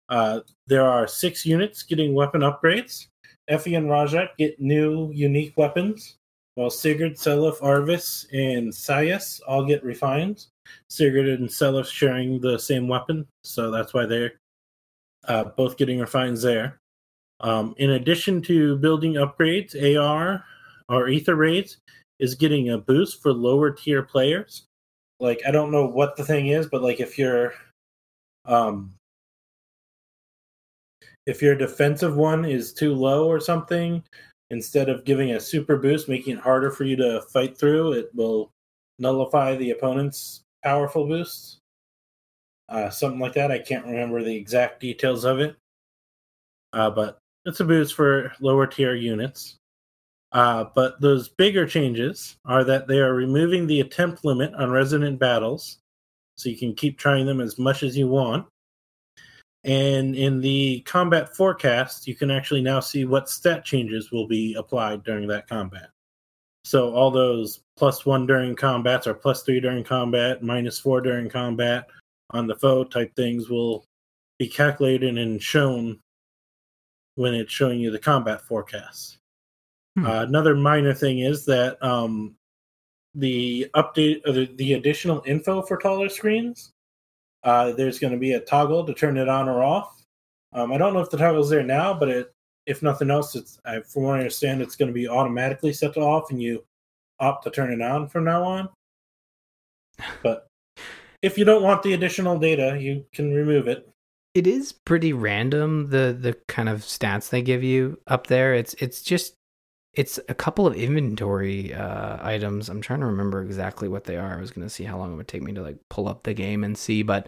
uh, 0.10 0.42
there 0.68 0.86
are 0.86 1.08
six 1.08 1.46
units 1.46 1.84
getting 1.84 2.14
weapon 2.14 2.42
upgrades. 2.42 3.08
Effie 3.48 3.76
and 3.76 3.88
Rajat 3.88 4.30
get 4.38 4.60
new 4.60 5.10
unique 5.14 5.54
weapons, 5.56 6.18
while 6.56 6.70
Sigurd, 6.70 7.16
Seliph, 7.16 7.60
Arvis, 7.60 8.26
and 8.34 8.72
Sayas 8.72 9.42
all 9.48 9.66
get 9.66 9.84
refined. 9.84 10.48
Sigurd 10.90 11.28
and 11.28 11.48
Seliph 11.48 11.88
sharing 11.88 12.40
the 12.40 12.58
same 12.58 12.88
weapon, 12.88 13.28
so 13.44 13.70
that's 13.70 13.94
why 13.94 14.06
they're 14.06 14.34
uh, 15.28 15.44
both 15.44 15.78
getting 15.78 16.00
refines 16.00 16.42
there. 16.42 16.80
Um, 17.42 17.76
in 17.78 17.92
addition 17.92 18.42
to 18.44 18.78
building 18.78 19.14
upgrades, 19.14 19.76
AR 19.76 20.44
or 20.90 21.10
Aether 21.10 21.36
Raids 21.36 21.78
is 22.20 22.36
getting 22.36 22.70
a 22.70 22.78
boost 22.78 23.22
for 23.22 23.34
lower 23.34 23.72
tier 23.72 24.02
players. 24.02 24.66
Like 25.20 25.42
I 25.48 25.52
don't 25.52 25.72
know 25.72 25.86
what 25.86 26.16
the 26.16 26.24
thing 26.24 26.48
is, 26.48 26.68
but 26.68 26.82
like 26.82 27.00
if 27.00 27.18
you're 27.18 27.54
um 28.46 28.94
if 31.26 31.42
your 31.42 31.56
defensive 31.56 32.16
one 32.16 32.46
is 32.46 32.74
too 32.74 32.94
low 32.94 33.28
or 33.28 33.40
something, 33.40 34.04
instead 34.50 34.90
of 34.90 35.06
giving 35.06 35.32
a 35.32 35.40
super 35.40 35.78
boost, 35.78 36.10
making 36.10 36.38
it 36.38 36.44
harder 36.44 36.72
for 36.72 36.84
you 36.84 36.96
to 36.98 37.22
fight 37.34 37.58
through, 37.58 37.94
it 37.94 38.10
will 38.14 38.52
nullify 39.00 39.56
the 39.56 39.72
opponent's 39.72 40.44
powerful 40.64 41.08
boosts. 41.08 41.60
Uh, 42.70 42.90
something 42.90 43.20
like 43.20 43.34
that. 43.34 43.52
I 43.52 43.60
can't 43.60 43.86
remember 43.86 44.24
the 44.24 44.36
exact 44.36 44.80
details 44.80 45.24
of 45.24 45.40
it. 45.40 45.56
Uh, 46.74 46.90
but 46.90 47.20
it's 47.46 47.60
a 47.60 47.66
boost 47.66 47.94
for 47.94 48.34
lower 48.40 48.66
tier 48.66 48.96
units. 48.96 49.58
Uh, 50.32 50.66
but 50.76 51.00
those 51.00 51.30
bigger 51.30 51.66
changes 51.66 52.36
are 52.46 52.64
that 52.64 52.88
they 52.88 53.00
are 53.00 53.14
removing 53.14 53.68
the 53.68 53.80
attempt 53.80 54.26
limit 54.26 54.54
on 54.56 54.72
Resonant 54.72 55.20
Battles, 55.20 55.78
so 56.36 56.50
you 56.50 56.58
can 56.58 56.74
keep 56.74 56.98
trying 56.98 57.26
them 57.26 57.40
as 57.40 57.58
much 57.58 57.84
as 57.84 57.96
you 57.96 58.08
want. 58.08 58.46
And 59.66 60.16
in 60.16 60.42
the 60.42 60.82
combat 60.82 61.36
forecast, 61.36 62.08
you 62.08 62.14
can 62.14 62.30
actually 62.30 62.62
now 62.62 62.80
see 62.80 63.04
what 63.04 63.30
stat 63.30 63.66
changes 63.66 64.12
will 64.12 64.28
be 64.28 64.54
applied 64.54 65.04
during 65.04 65.28
that 65.30 65.50
combat. 65.50 65.90
So 66.64 66.94
all 66.94 67.10
those 67.10 67.62
plus 67.76 68.06
one 68.06 68.28
during 68.28 68.56
combats 68.56 69.08
or 69.08 69.16
plus 69.16 69.42
three 69.42 69.60
during 69.60 69.84
combat, 69.84 70.44
minus 70.44 70.80
four 70.80 71.02
during 71.02 71.30
combat 71.30 71.88
on 72.30 72.46
the 72.46 72.56
foe 72.56 72.84
type 72.84 73.16
things 73.16 73.50
will 73.50 73.86
be 74.38 74.48
calculated 74.48 75.18
and 75.18 75.42
shown 75.42 76.00
when 77.16 77.34
it's 77.34 77.52
showing 77.52 77.80
you 77.80 77.90
the 77.90 78.00
combat 78.00 78.42
forecast. 78.42 79.18
Hmm. 79.98 80.06
Uh, 80.06 80.22
another 80.24 80.56
minor 80.56 80.94
thing 80.94 81.20
is 81.20 81.44
that 81.46 81.82
um, 81.84 82.36
the 83.16 83.68
update, 83.76 84.22
uh, 84.28 84.32
the, 84.32 84.46
the 84.58 84.74
additional 84.74 85.24
info 85.26 85.64
for 85.64 85.78
taller 85.78 86.10
screens, 86.10 86.74
uh, 87.46 87.72
there's 87.72 88.00
going 88.00 88.14
to 88.14 88.20
be 88.20 88.34
a 88.34 88.42
toggle 88.42 88.86
to 88.86 88.94
turn 88.94 89.18
it 89.18 89.30
on 89.30 89.48
or 89.48 89.64
off. 89.64 90.04
Um, 90.52 90.74
I 90.74 90.78
don't 90.78 90.94
know 90.94 91.00
if 91.00 91.10
the 91.10 91.18
toggle's 91.18 91.50
there 91.50 91.64
now, 91.64 91.94
but 91.94 92.10
it, 92.10 92.34
if 92.66 92.82
nothing 92.82 93.10
else, 93.10 93.36
it's 93.36 93.60
I, 93.66 93.80
from 93.82 94.04
what 94.04 94.16
I 94.16 94.20
understand, 94.20 94.62
it's 94.62 94.76
going 94.76 94.88
to 94.88 94.94
be 94.94 95.08
automatically 95.08 95.72
set 95.72 95.94
to 95.94 96.02
off, 96.02 96.32
and 96.32 96.42
you 96.42 96.66
opt 97.20 97.44
to 97.46 97.52
turn 97.52 97.72
it 97.72 97.82
on 97.82 98.10
from 98.10 98.26
now 98.26 98.44
on. 98.44 98.70
But 100.22 100.48
if 101.22 101.38
you 101.38 101.46
don't 101.46 101.64
want 101.64 101.84
the 101.84 101.94
additional 101.94 102.38
data, 102.38 102.78
you 102.80 103.06
can 103.14 103.34
remove 103.34 103.70
it 103.70 103.88
it 104.36 104.46
is 104.46 104.74
pretty 104.74 105.14
random 105.14 105.90
the 105.90 106.16
the 106.20 106.34
kind 106.48 106.70
of 106.70 106.82
stats 106.82 107.30
they 107.30 107.42
give 107.42 107.64
you 107.64 107.98
up 108.06 108.28
there. 108.28 108.54
It's 108.54 108.76
it's 108.76 109.02
just 109.02 109.34
it's 109.96 110.20
a 110.30 110.34
couple 110.34 110.68
of 110.68 110.76
inventory 110.76 111.74
uh, 111.74 112.18
items. 112.22 112.70
I'm 112.70 112.82
trying 112.82 113.00
to 113.00 113.06
remember 113.06 113.42
exactly 113.42 113.88
what 113.88 114.04
they 114.04 114.18
are. 114.18 114.38
I 114.38 114.42
was 114.42 114.52
going 114.52 114.66
to 114.66 114.74
see 114.74 114.84
how 114.84 114.98
long 114.98 115.14
it 115.14 115.16
would 115.16 115.28
take 115.28 115.42
me 115.42 115.54
to 115.54 115.62
like 115.62 115.78
pull 115.90 116.08
up 116.08 116.24
the 116.24 116.34
game 116.34 116.64
and 116.64 116.78
see, 116.78 117.02
but 117.02 117.28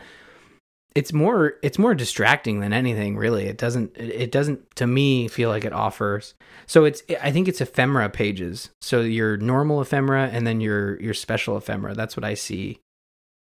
it's 0.96 1.14
more 1.14 1.54
it's 1.62 1.78
more 1.78 1.94
distracting 1.94 2.60
than 2.60 2.74
anything 2.74 3.18
really. 3.18 3.46
It 3.46 3.58
doesn't 3.58 3.96
it 3.98 4.32
doesn't 4.32 4.76
to 4.78 4.88
me 4.88 5.28
feel 5.28 5.50
like 5.50 5.64
it 5.64 5.74
offers. 5.74 6.34
So 6.66 6.86
it's 6.86 7.04
I 7.22 7.32
think 7.32 7.48
it's 7.48 7.62
ephemera 7.62 8.10
pages. 8.10 8.70
So 8.82 9.02
your 9.02 9.38
normal 9.38 9.82
ephemera 9.82 10.30
and 10.32 10.46
then 10.46 10.60
your 10.60 11.00
your 11.02 11.14
special 11.14 11.56
ephemera. 11.58 11.94
That's 11.94 12.18
what 12.18 12.24
I 12.24 12.34
see. 12.34 12.80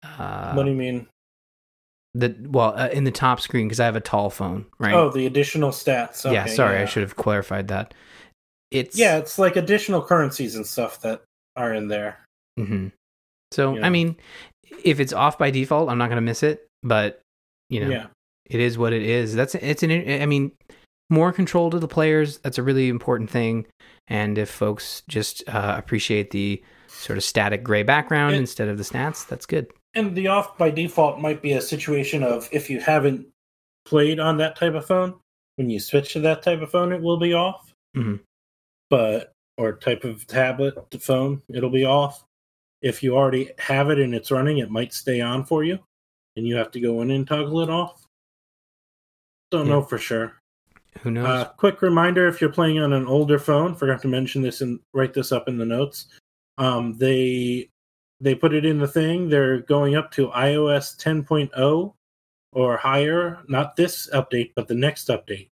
Uh, 0.03 0.55
what 0.55 0.65
do 0.65 0.71
you 0.71 0.77
mean? 0.77 1.09
the 2.15 2.35
well 2.49 2.75
uh, 2.77 2.89
in 2.89 3.05
the 3.05 3.11
top 3.11 3.41
screen 3.41 3.69
because 3.69 3.81
I 3.81 3.85
have 3.85 3.97
a 3.97 4.00
tall 4.00 4.31
phone, 4.31 4.67
right? 4.79 4.95
Oh, 4.95 5.11
the 5.11 5.27
additional 5.27 5.71
stats. 5.71 6.25
Okay, 6.27 6.35
yeah, 6.35 6.47
sorry, 6.47 6.77
yeah. 6.77 6.83
I 6.83 6.87
should 6.87 7.03
have 7.03 7.17
clarified 7.17 7.69
that. 7.69 7.95
It's 8.71 8.99
yeah, 8.99 9.17
it's 9.17 9.39
like 9.39 9.57
additional 9.57 10.03
currencies 10.03 10.55
and 10.55 10.67
stuff 10.67 11.00
that 11.03 11.23
are 11.57 11.75
in 11.75 11.89
there. 11.89 12.25
Mm-hmm. 12.59 12.89
So? 13.53 13.81
I 13.83 13.91
mean, 13.91 14.17
if 14.85 15.00
it's 15.00 15.12
off 15.12 15.39
by 15.39 15.50
default, 15.50 15.91
I'm 15.91 15.99
not 15.99 16.07
going 16.07 16.17
to 16.17 16.23
miss 16.23 16.43
it. 16.43 16.67
But 16.83 17.21
you 17.69 17.81
know, 17.81 17.91
yeah. 17.91 18.07
it 18.47 18.61
is 18.61 18.79
what 18.79 18.93
it 18.93 19.03
is. 19.03 19.35
That's 19.35 19.55
it's 19.57 19.83
an. 19.83 19.91
I 19.91 20.27
mean, 20.27 20.53
more 21.11 21.33
control 21.33 21.71
to 21.71 21.79
the 21.79 21.89
players. 21.89 22.39
That's 22.39 22.59
a 22.59 22.62
really 22.62 22.89
important 22.89 23.31
thing. 23.31 23.67
And 24.09 24.39
if 24.39 24.50
folks 24.50 25.03
just 25.09 25.43
uh, 25.49 25.75
appreciate 25.77 26.31
the 26.31 26.62
sort 26.89 27.19
of 27.19 27.25
static 27.25 27.62
gray 27.62 27.83
background 27.83 28.35
it, 28.35 28.39
instead 28.39 28.69
of 28.69 28.79
the 28.79 28.85
stats, 28.85 29.27
that's 29.27 29.47
good. 29.47 29.71
And 29.95 30.15
the 30.15 30.29
off 30.29 30.57
by 30.57 30.71
default 30.71 31.21
might 31.21 31.43
be 31.43 31.53
a 31.53 31.61
situation 31.61 32.23
of 32.23 32.49
if 32.53 32.71
you 32.71 32.81
haven't 32.81 33.27
played 33.85 34.21
on 34.21 34.39
that 34.39 34.57
type 34.57 34.75
of 34.75 34.87
phone, 34.87 35.15
when 35.57 35.69
you 35.69 35.81
switch 35.81 36.12
to 36.15 36.21
that 36.21 36.43
type 36.43 36.62
of 36.62 36.71
phone, 36.71 36.93
it 36.93 37.03
will 37.03 37.19
be 37.19 37.35
off. 37.35 37.73
Mm-hmm. 37.97 38.17
But 38.90 39.32
or 39.56 39.75
type 39.75 40.04
of 40.04 40.26
tablet 40.26 40.90
to 40.90 40.99
phone, 40.99 41.42
it'll 41.49 41.70
be 41.70 41.85
off. 41.85 42.25
If 42.82 43.02
you 43.02 43.16
already 43.16 43.50
have 43.59 43.90
it 43.90 43.99
and 43.99 44.14
it's 44.14 44.30
running, 44.30 44.59
it 44.59 44.70
might 44.70 44.92
stay 44.92 45.20
on 45.20 45.44
for 45.44 45.64
you, 45.64 45.78
and 46.37 46.47
you 46.47 46.56
have 46.56 46.70
to 46.73 46.80
go 46.80 47.02
in 47.02 47.11
and 47.11 47.26
toggle 47.26 47.61
it 47.61 47.70
off. 47.70 48.06
Don't 49.50 49.66
yeah. 49.66 49.73
know 49.73 49.82
for 49.82 49.99
sure. 49.99 50.40
Who 51.02 51.11
knows? 51.11 51.26
Uh, 51.26 51.44
quick 51.56 51.82
reminder: 51.82 52.26
if 52.26 52.40
you're 52.40 52.50
playing 52.50 52.78
on 52.78 52.92
an 52.92 53.06
older 53.06 53.38
phone, 53.38 53.75
forgot 53.75 54.02
to 54.02 54.09
mention 54.09 54.42
this 54.42 54.61
and 54.61 54.80
write 54.92 55.14
this 55.14 55.30
up 55.30 55.49
in 55.49 55.59
the 55.59 55.66
notes. 55.66 56.06
Um, 56.59 56.97
they 56.97 57.70
they 58.20 58.35
put 58.35 58.54
it 58.54 58.64
in 58.64 58.78
the 58.78 58.88
thing. 58.88 59.28
They're 59.28 59.61
going 59.61 59.94
up 59.94 60.11
to 60.12 60.28
iOS 60.28 60.97
10.0 61.02 61.94
or 62.52 62.76
higher. 62.76 63.38
Not 63.49 63.76
this 63.76 64.09
update, 64.12 64.52
but 64.54 64.68
the 64.68 64.75
next 64.75 65.09
update. 65.09 65.50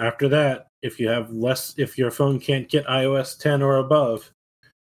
After 0.00 0.28
that, 0.30 0.68
if 0.82 0.98
you 0.98 1.08
have 1.08 1.30
less, 1.30 1.74
if 1.76 1.98
your 1.98 2.10
phone 2.10 2.40
can't 2.40 2.68
get 2.68 2.86
iOS 2.86 3.38
10 3.38 3.60
or 3.60 3.76
above, 3.76 4.32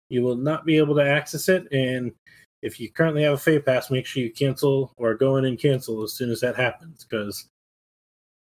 you 0.08 0.22
will 0.22 0.36
not 0.36 0.64
be 0.64 0.78
able 0.78 0.94
to 0.94 1.02
access 1.02 1.48
it. 1.48 1.66
And 1.72 2.12
if 2.62 2.78
you 2.78 2.90
currently 2.90 3.24
have 3.24 3.34
a 3.34 3.38
Feh 3.38 3.58
Pass, 3.58 3.90
make 3.90 4.06
sure 4.06 4.22
you 4.22 4.32
cancel 4.32 4.92
or 4.96 5.14
go 5.14 5.36
in 5.36 5.44
and 5.44 5.58
cancel 5.58 6.04
as 6.04 6.12
soon 6.12 6.30
as 6.30 6.40
that 6.40 6.54
happens, 6.54 7.04
because 7.04 7.48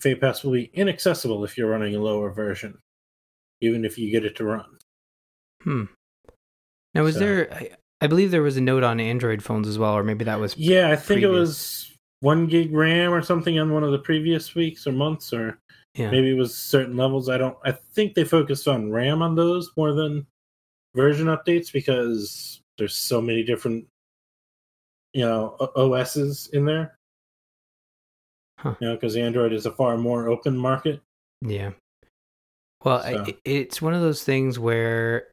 Feh 0.00 0.17
Pass 0.17 0.43
will 0.43 0.53
be 0.53 0.71
inaccessible 0.75 1.45
if 1.45 1.57
you're 1.57 1.71
running 1.71 1.95
a 1.95 2.03
lower 2.03 2.31
version, 2.31 2.77
even 3.61 3.85
if 3.85 3.97
you 3.97 4.11
get 4.11 4.25
it 4.25 4.35
to 4.37 4.45
run. 4.45 4.79
Hmm. 5.62 5.85
Now, 6.95 7.07
is 7.07 7.15
so. 7.15 7.21
there? 7.21 7.69
I 8.00 8.09
believe 8.09 8.33
there 8.33 8.43
was 8.43 8.57
a 8.57 8.61
note 8.61 8.83
on 8.83 8.99
Android 8.99 9.45
phones 9.45 9.69
as 9.69 9.79
well, 9.79 9.95
or 9.95 10.03
maybe 10.03 10.25
that 10.25 10.41
was. 10.41 10.57
Yeah, 10.57 10.91
I 10.91 10.97
think 10.97 11.21
previous. 11.21 11.29
it 11.29 11.33
was 11.33 11.97
one 12.21 12.47
gig 12.49 12.73
RAM 12.73 13.12
or 13.12 13.23
something 13.23 13.59
on 13.61 13.73
one 13.73 13.85
of 13.85 13.93
the 13.93 13.99
previous 13.99 14.57
weeks 14.57 14.87
or 14.87 14.93
months, 14.93 15.33
or 15.33 15.59
yeah. 15.99 16.11
maybe 16.11 16.31
it 16.31 16.38
was 16.38 16.55
certain 16.55 16.97
levels. 16.97 17.28
I 17.28 17.38
don't. 17.38 17.57
I 17.64 17.73
think 17.73 18.14
they 18.14 18.25
focused 18.25 18.69
on 18.69 18.90
RAM 18.93 19.23
on 19.23 19.35
those 19.35 19.71
more 19.76 19.93
than 19.93 20.26
version 20.95 21.26
updates 21.26 21.73
because 21.73 22.61
there's 22.78 22.95
so 22.95 23.21
many 23.21 23.43
different, 23.43 23.87
you 25.12 25.25
know, 25.25 25.57
OSs 25.76 26.49
in 26.52 26.64
there. 26.64 26.97
Huh. 28.59 28.75
You 28.81 28.88
know, 28.88 28.95
because 28.95 29.17
Android 29.17 29.52
is 29.52 29.67
a 29.67 29.73
far 29.73 29.97
more 29.97 30.28
open 30.28 30.57
market. 30.57 31.00
Yeah. 31.43 31.71
Well, 32.85 33.02
so. 33.02 33.25
I, 33.26 33.35
it's 33.45 33.83
one 33.83 33.95
of 33.95 34.00
those 34.00 34.23
things 34.23 34.59
where 34.59 35.28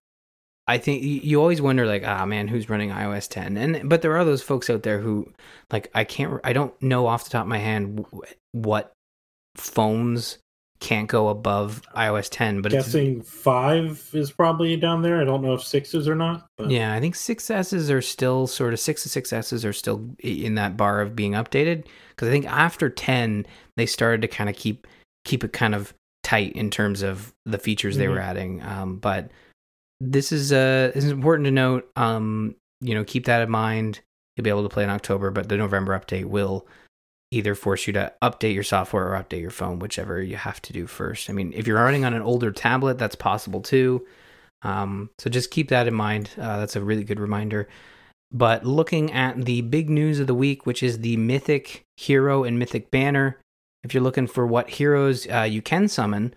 I 0.67 0.79
think 0.79 1.03
you 1.03 1.39
always 1.39 1.61
wonder 1.61 1.85
like, 1.85 2.03
ah, 2.05 2.25
man, 2.25 2.47
who's 2.47 2.69
running 2.69 2.89
iOS 2.89 3.29
10? 3.29 3.57
And 3.57 3.87
but 3.87 4.01
there 4.01 4.17
are 4.17 4.25
those 4.25 4.41
folks 4.41 4.69
out 4.69 4.83
there 4.83 4.99
who, 4.99 5.31
like, 5.71 5.91
I 5.93 6.03
can't, 6.03 6.39
I 6.43 6.53
don't 6.53 6.79
know 6.81 7.05
off 7.05 7.23
the 7.23 7.29
top 7.29 7.43
of 7.43 7.47
my 7.47 7.59
hand 7.59 8.05
what 8.51 8.91
phones 9.55 10.39
can't 10.79 11.07
go 11.07 11.29
above 11.29 11.81
iOS 11.95 12.29
10. 12.29 12.61
But 12.61 12.71
guessing 12.71 13.21
five 13.21 14.09
is 14.13 14.31
probably 14.31 14.75
down 14.77 15.01
there. 15.01 15.21
I 15.21 15.23
don't 15.23 15.41
know 15.41 15.53
if 15.53 15.63
sixes 15.63 16.07
or 16.07 16.15
not. 16.15 16.47
But. 16.57 16.69
Yeah, 16.69 16.93
I 16.93 16.99
think 16.99 17.15
six 17.15 17.49
S's 17.49 17.89
are 17.89 18.01
still 18.01 18.47
sort 18.47 18.73
of 18.73 18.79
six 18.79 19.03
to 19.03 19.09
six 19.09 19.31
S's 19.31 19.63
are 19.65 19.73
still 19.73 20.09
in 20.19 20.55
that 20.55 20.77
bar 20.77 21.01
of 21.01 21.15
being 21.15 21.31
updated. 21.31 21.85
Because 22.09 22.27
I 22.27 22.31
think 22.31 22.45
after 22.45 22.89
10, 22.89 23.45
they 23.77 23.85
started 23.85 24.21
to 24.21 24.27
kind 24.27 24.49
of 24.49 24.55
keep 24.55 24.87
keep 25.23 25.43
it 25.43 25.53
kind 25.53 25.73
of 25.73 25.93
tight 26.23 26.53
in 26.53 26.69
terms 26.69 27.01
of 27.01 27.33
the 27.45 27.57
features 27.57 27.95
mm-hmm. 27.95 28.01
they 28.01 28.07
were 28.07 28.19
adding. 28.19 28.61
Um, 28.63 28.97
but 28.97 29.31
this 30.01 30.31
is 30.31 30.51
uh 30.51 30.91
this 30.93 31.05
is 31.05 31.11
important 31.11 31.45
to 31.45 31.51
note. 31.51 31.89
Um, 31.95 32.55
you 32.81 32.93
know, 32.93 33.03
keep 33.03 33.25
that 33.25 33.41
in 33.41 33.49
mind. 33.49 34.01
You'll 34.35 34.43
be 34.43 34.49
able 34.49 34.63
to 34.63 34.69
play 34.69 34.83
in 34.83 34.89
October, 34.89 35.31
but 35.31 35.47
the 35.47 35.55
November 35.55 35.97
update 35.97 36.25
will 36.25 36.67
either 37.31 37.55
force 37.55 37.87
you 37.87 37.93
to 37.93 38.13
update 38.21 38.53
your 38.53 38.63
software 38.63 39.13
or 39.13 39.21
update 39.21 39.41
your 39.41 39.51
phone, 39.51 39.79
whichever 39.79 40.21
you 40.21 40.35
have 40.35 40.61
to 40.63 40.73
do 40.73 40.87
first. 40.87 41.29
I 41.29 41.33
mean, 41.33 41.53
if 41.53 41.67
you're 41.67 41.83
running 41.83 42.05
on 42.05 42.13
an 42.13 42.21
older 42.21 42.51
tablet, 42.51 42.97
that's 42.97 43.15
possible 43.15 43.61
too. 43.61 44.05
Um, 44.61 45.09
so 45.19 45.29
just 45.29 45.51
keep 45.51 45.69
that 45.69 45.87
in 45.87 45.93
mind. 45.93 46.29
Uh, 46.37 46.59
that's 46.59 46.75
a 46.75 46.83
really 46.83 47.03
good 47.03 47.19
reminder. 47.19 47.67
But 48.31 48.65
looking 48.65 49.11
at 49.13 49.45
the 49.45 49.61
big 49.61 49.89
news 49.89 50.19
of 50.19 50.27
the 50.27 50.33
week, 50.33 50.65
which 50.65 50.81
is 50.81 50.99
the 50.99 51.17
Mythic 51.17 51.83
Hero 51.97 52.43
and 52.43 52.57
Mythic 52.57 52.91
Banner, 52.91 53.39
if 53.83 53.93
you're 53.93 54.03
looking 54.03 54.27
for 54.27 54.47
what 54.47 54.71
heroes 54.71 55.27
uh, 55.27 55.41
you 55.41 55.61
can 55.61 55.87
summon, 55.87 56.33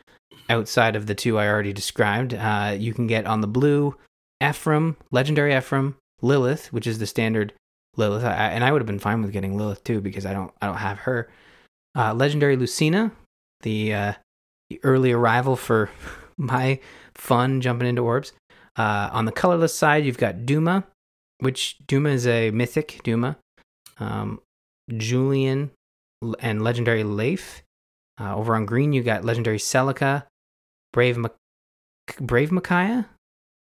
outside 0.48 0.96
of 0.96 1.06
the 1.06 1.14
two 1.14 1.38
I 1.38 1.48
already 1.48 1.72
described. 1.72 2.34
Uh, 2.34 2.74
you 2.78 2.94
can 2.94 3.06
get 3.06 3.26
on 3.26 3.40
the 3.40 3.46
blue 3.46 3.96
Ephraim, 4.42 4.96
legendary 5.10 5.56
Ephraim, 5.56 5.96
Lilith, 6.22 6.72
which 6.72 6.86
is 6.86 6.98
the 6.98 7.06
standard 7.06 7.52
Lilith, 7.96 8.24
I, 8.24 8.48
and 8.50 8.62
I 8.64 8.70
would 8.72 8.80
have 8.80 8.86
been 8.86 8.98
fine 8.98 9.22
with 9.22 9.32
getting 9.32 9.56
Lilith 9.56 9.82
too 9.84 10.00
because 10.00 10.24
I 10.26 10.32
don't 10.32 10.52
I 10.62 10.66
don't 10.66 10.76
have 10.76 10.98
her. 11.00 11.28
Uh, 11.96 12.14
legendary 12.14 12.56
Lucina, 12.56 13.10
the 13.62 13.94
uh, 13.94 14.12
early 14.82 15.12
arrival 15.12 15.56
for 15.56 15.90
my 16.36 16.78
fun 17.14 17.60
jumping 17.60 17.88
into 17.88 18.02
orbs. 18.02 18.32
Uh, 18.76 19.10
on 19.12 19.24
the 19.24 19.32
colorless 19.32 19.74
side, 19.74 20.04
you've 20.04 20.18
got 20.18 20.46
Duma, 20.46 20.84
which 21.40 21.76
Duma 21.86 22.10
is 22.10 22.26
a 22.26 22.50
mythic 22.52 23.00
Duma. 23.02 23.36
Um, 23.98 24.40
Julian 24.96 25.70
and 26.38 26.62
legendary 26.62 27.02
Leif. 27.02 27.62
Uh, 28.20 28.36
over 28.36 28.54
on 28.54 28.66
green, 28.66 28.92
you 28.92 29.02
got 29.02 29.24
legendary 29.24 29.58
Celica, 29.58 30.24
Brave 30.92 31.16
Mak- 31.16 31.34
Brave 32.20 32.50
Micaiah, 32.50 33.06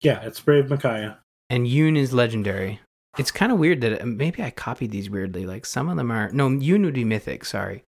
Yeah, 0.01 0.21
it's 0.23 0.39
Brave 0.41 0.69
Micaiah. 0.69 1.19
and 1.49 1.67
Yune 1.67 1.97
is 1.97 2.13
legendary. 2.13 2.79
It's 3.17 3.31
kind 3.31 3.51
of 3.51 3.59
weird 3.59 3.81
that 3.81 4.05
maybe 4.07 4.41
I 4.41 4.51
copied 4.51 4.91
these 4.91 5.09
weirdly. 5.09 5.45
Like 5.45 5.65
some 5.65 5.89
of 5.89 5.97
them 5.97 6.11
are 6.11 6.29
no 6.31 6.49
be 6.91 7.03
mythic. 7.03 7.45
Sorry. 7.45 7.83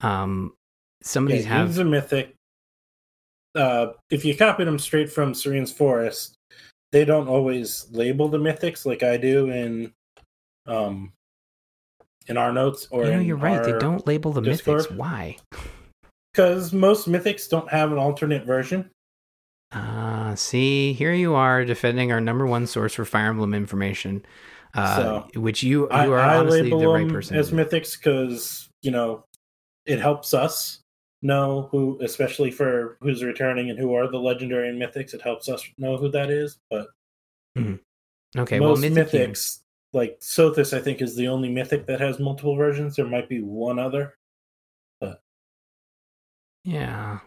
Um, 0.00 0.54
some 1.02 1.24
of 1.24 1.30
Yeah, 1.30 1.36
these 1.36 1.46
have 1.46 1.78
a 1.78 1.84
mythic. 1.84 2.34
Uh, 3.54 3.92
if 4.10 4.24
you 4.24 4.36
copy 4.36 4.64
them 4.64 4.78
straight 4.78 5.10
from 5.10 5.32
Serenes 5.32 5.72
Forest, 5.72 6.34
they 6.92 7.04
don't 7.04 7.28
always 7.28 7.86
label 7.92 8.28
the 8.28 8.38
mythics 8.38 8.84
like 8.84 9.02
I 9.02 9.16
do 9.16 9.50
in 9.50 9.92
um 10.66 11.12
in 12.26 12.36
our 12.36 12.52
notes 12.52 12.88
or 12.90 13.04
you 13.04 13.12
know, 13.12 13.20
you're 13.20 13.36
right. 13.36 13.62
They 13.62 13.78
don't 13.78 14.06
label 14.06 14.32
the 14.32 14.40
Discord? 14.40 14.82
mythics. 14.82 14.96
Why? 14.96 15.36
because 16.34 16.72
most 16.72 17.08
mythics 17.08 17.48
don't 17.48 17.70
have 17.70 17.92
an 17.92 17.98
alternate 17.98 18.44
version. 18.44 18.90
See, 20.36 20.92
here 20.92 21.12
you 21.12 21.34
are 21.34 21.64
defending 21.64 22.12
our 22.12 22.20
number 22.20 22.46
one 22.46 22.66
source 22.66 22.94
for 22.94 23.04
Fire 23.04 23.28
Emblem 23.28 23.54
information, 23.54 24.24
uh, 24.74 24.96
So, 24.96 25.40
which 25.40 25.62
you 25.62 25.82
you 25.82 25.88
I, 25.88 26.06
are 26.08 26.18
I 26.18 26.36
honestly 26.38 26.70
the 26.70 26.88
right 26.88 27.08
person. 27.08 27.36
as 27.36 27.50
mythics 27.50 27.96
because 27.98 28.68
you 28.82 28.90
know 28.90 29.24
it 29.86 30.00
helps 30.00 30.34
us 30.34 30.80
know 31.22 31.68
who, 31.70 31.98
especially 32.02 32.50
for 32.50 32.98
who's 33.00 33.24
returning 33.24 33.70
and 33.70 33.78
who 33.78 33.94
are 33.94 34.10
the 34.10 34.18
legendary 34.18 34.68
and 34.68 34.80
mythics. 34.80 35.14
It 35.14 35.22
helps 35.22 35.48
us 35.48 35.62
know 35.78 35.96
who 35.96 36.10
that 36.10 36.30
is. 36.30 36.58
But 36.70 36.88
okay, 38.36 38.60
well, 38.60 38.76
mythic 38.76 39.08
mythics, 39.08 39.60
like 39.92 40.20
Sothis, 40.20 40.76
I 40.76 40.80
think 40.80 41.02
is 41.02 41.16
the 41.16 41.28
only 41.28 41.50
mythic 41.50 41.86
that 41.86 42.00
has 42.00 42.18
multiple 42.18 42.56
versions. 42.56 42.96
There 42.96 43.06
might 43.06 43.28
be 43.28 43.40
one 43.40 43.78
other. 43.78 44.14
Yeah. 46.64 47.20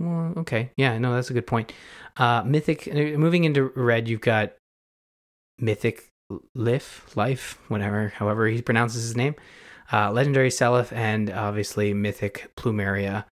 Well, 0.00 0.32
okay. 0.38 0.70
Yeah, 0.76 0.96
no, 0.98 1.14
that's 1.14 1.30
a 1.30 1.34
good 1.34 1.46
point. 1.46 1.72
Uh, 2.16 2.42
Mythic, 2.44 2.88
uh, 2.88 3.18
moving 3.18 3.44
into 3.44 3.70
red, 3.76 4.08
you've 4.08 4.22
got 4.22 4.54
Mythic 5.58 6.08
Lif, 6.54 7.14
Life, 7.16 7.58
whatever, 7.68 8.08
however 8.16 8.48
he 8.48 8.62
pronounces 8.62 9.02
his 9.02 9.16
name. 9.16 9.34
Uh, 9.92 10.10
Legendary 10.10 10.48
Seliph, 10.48 10.92
and 10.92 11.30
obviously 11.30 11.92
Mythic 11.92 12.50
Plumeria. 12.56 13.26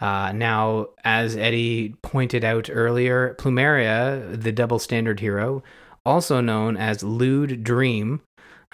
Uh, 0.00 0.32
now, 0.32 0.88
as 1.04 1.36
Eddie 1.36 1.94
pointed 2.02 2.44
out 2.44 2.68
earlier, 2.70 3.34
Plumeria, 3.38 4.40
the 4.40 4.52
double 4.52 4.78
standard 4.78 5.20
hero, 5.20 5.62
also 6.04 6.40
known 6.40 6.76
as 6.76 7.02
Lewd 7.02 7.64
Dream. 7.64 8.20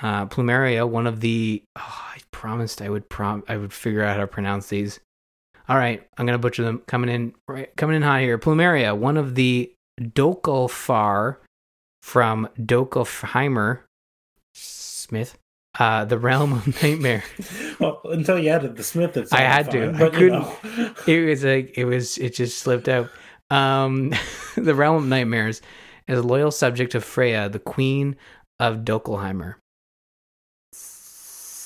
Uh, 0.02 0.26
Plumeria, 0.26 0.88
one 0.88 1.06
of 1.06 1.20
the. 1.20 1.62
Oh, 1.76 2.04
I 2.14 2.18
promised 2.30 2.82
I 2.82 2.88
would 2.88 3.08
prom- 3.08 3.44
I 3.48 3.56
would 3.56 3.72
figure 3.72 4.02
out 4.02 4.16
how 4.16 4.20
to 4.22 4.26
pronounce 4.26 4.68
these. 4.68 5.00
All 5.68 5.76
right, 5.76 6.06
I'm 6.16 6.24
gonna 6.24 6.38
butcher 6.38 6.62
them. 6.62 6.82
Coming 6.86 7.10
in, 7.10 7.34
right, 7.46 7.74
coming 7.76 7.96
in 7.96 8.02
hot 8.02 8.20
here. 8.20 8.38
Plumeria, 8.38 8.96
one 8.96 9.16
of 9.16 9.34
the 9.34 9.72
Dokelfar 10.00 11.36
from 12.02 12.48
Dokelfheimer 12.58 13.80
Smith, 14.54 15.38
uh, 15.78 16.04
the 16.04 16.18
realm 16.18 16.54
of 16.54 16.66
nightmare. 16.82 17.24
Well, 17.78 18.00
until 18.04 18.38
you 18.38 18.48
added 18.48 18.76
the 18.76 18.84
Smith, 18.84 19.16
it's 19.16 19.32
I 19.32 19.40
had 19.40 19.70
to. 19.72 19.92
I 19.92 20.18
you 20.18 20.30
know. 20.30 20.56
It 21.06 21.28
was 21.28 21.44
like 21.44 21.76
it 21.76 21.84
was. 21.84 22.16
It 22.18 22.34
just 22.34 22.58
slipped 22.58 22.88
out. 22.88 23.10
Um, 23.50 24.14
the 24.56 24.74
realm 24.74 24.96
of 24.96 25.06
nightmares 25.06 25.60
is 26.06 26.18
a 26.18 26.22
loyal 26.22 26.50
subject 26.50 26.94
of 26.94 27.04
Freyja, 27.04 27.52
the 27.52 27.58
queen 27.58 28.16
of 28.58 28.78
Dokelheimer, 28.78 29.56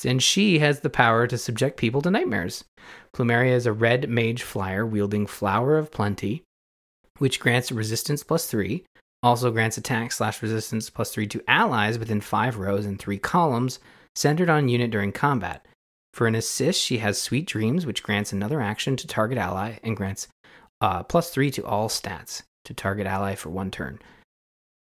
and 0.04 0.22
she 0.22 0.58
has 0.58 0.80
the 0.80 0.90
power 0.90 1.26
to 1.26 1.38
subject 1.38 1.76
people 1.76 2.02
to 2.02 2.10
nightmares. 2.10 2.64
Plumeria 3.14 3.52
is 3.52 3.66
a 3.66 3.72
red 3.72 4.08
mage 4.08 4.42
flyer 4.42 4.86
wielding 4.86 5.26
Flower 5.26 5.76
of 5.76 5.90
Plenty, 5.90 6.42
which 7.18 7.40
grants 7.40 7.72
resistance 7.72 8.22
plus 8.22 8.46
three. 8.46 8.84
Also 9.22 9.50
grants 9.50 9.78
attack 9.78 10.12
slash 10.12 10.42
resistance 10.42 10.90
plus 10.90 11.12
three 11.12 11.26
to 11.28 11.42
allies 11.46 11.98
within 11.98 12.20
five 12.20 12.58
rows 12.58 12.86
and 12.86 12.98
three 12.98 13.18
columns, 13.18 13.78
centered 14.16 14.50
on 14.50 14.68
unit 14.68 14.90
during 14.90 15.12
combat. 15.12 15.64
For 16.12 16.26
an 16.26 16.34
assist, 16.34 16.80
she 16.82 16.98
has 16.98 17.20
Sweet 17.20 17.46
Dreams, 17.46 17.86
which 17.86 18.02
grants 18.02 18.32
another 18.32 18.60
action 18.60 18.96
to 18.96 19.06
target 19.06 19.38
ally 19.38 19.78
and 19.82 19.96
grants 19.96 20.28
uh, 20.80 21.02
plus 21.04 21.30
three 21.30 21.50
to 21.52 21.64
all 21.64 21.88
stats 21.88 22.42
to 22.64 22.74
target 22.74 23.06
ally 23.06 23.34
for 23.34 23.50
one 23.50 23.70
turn. 23.70 23.98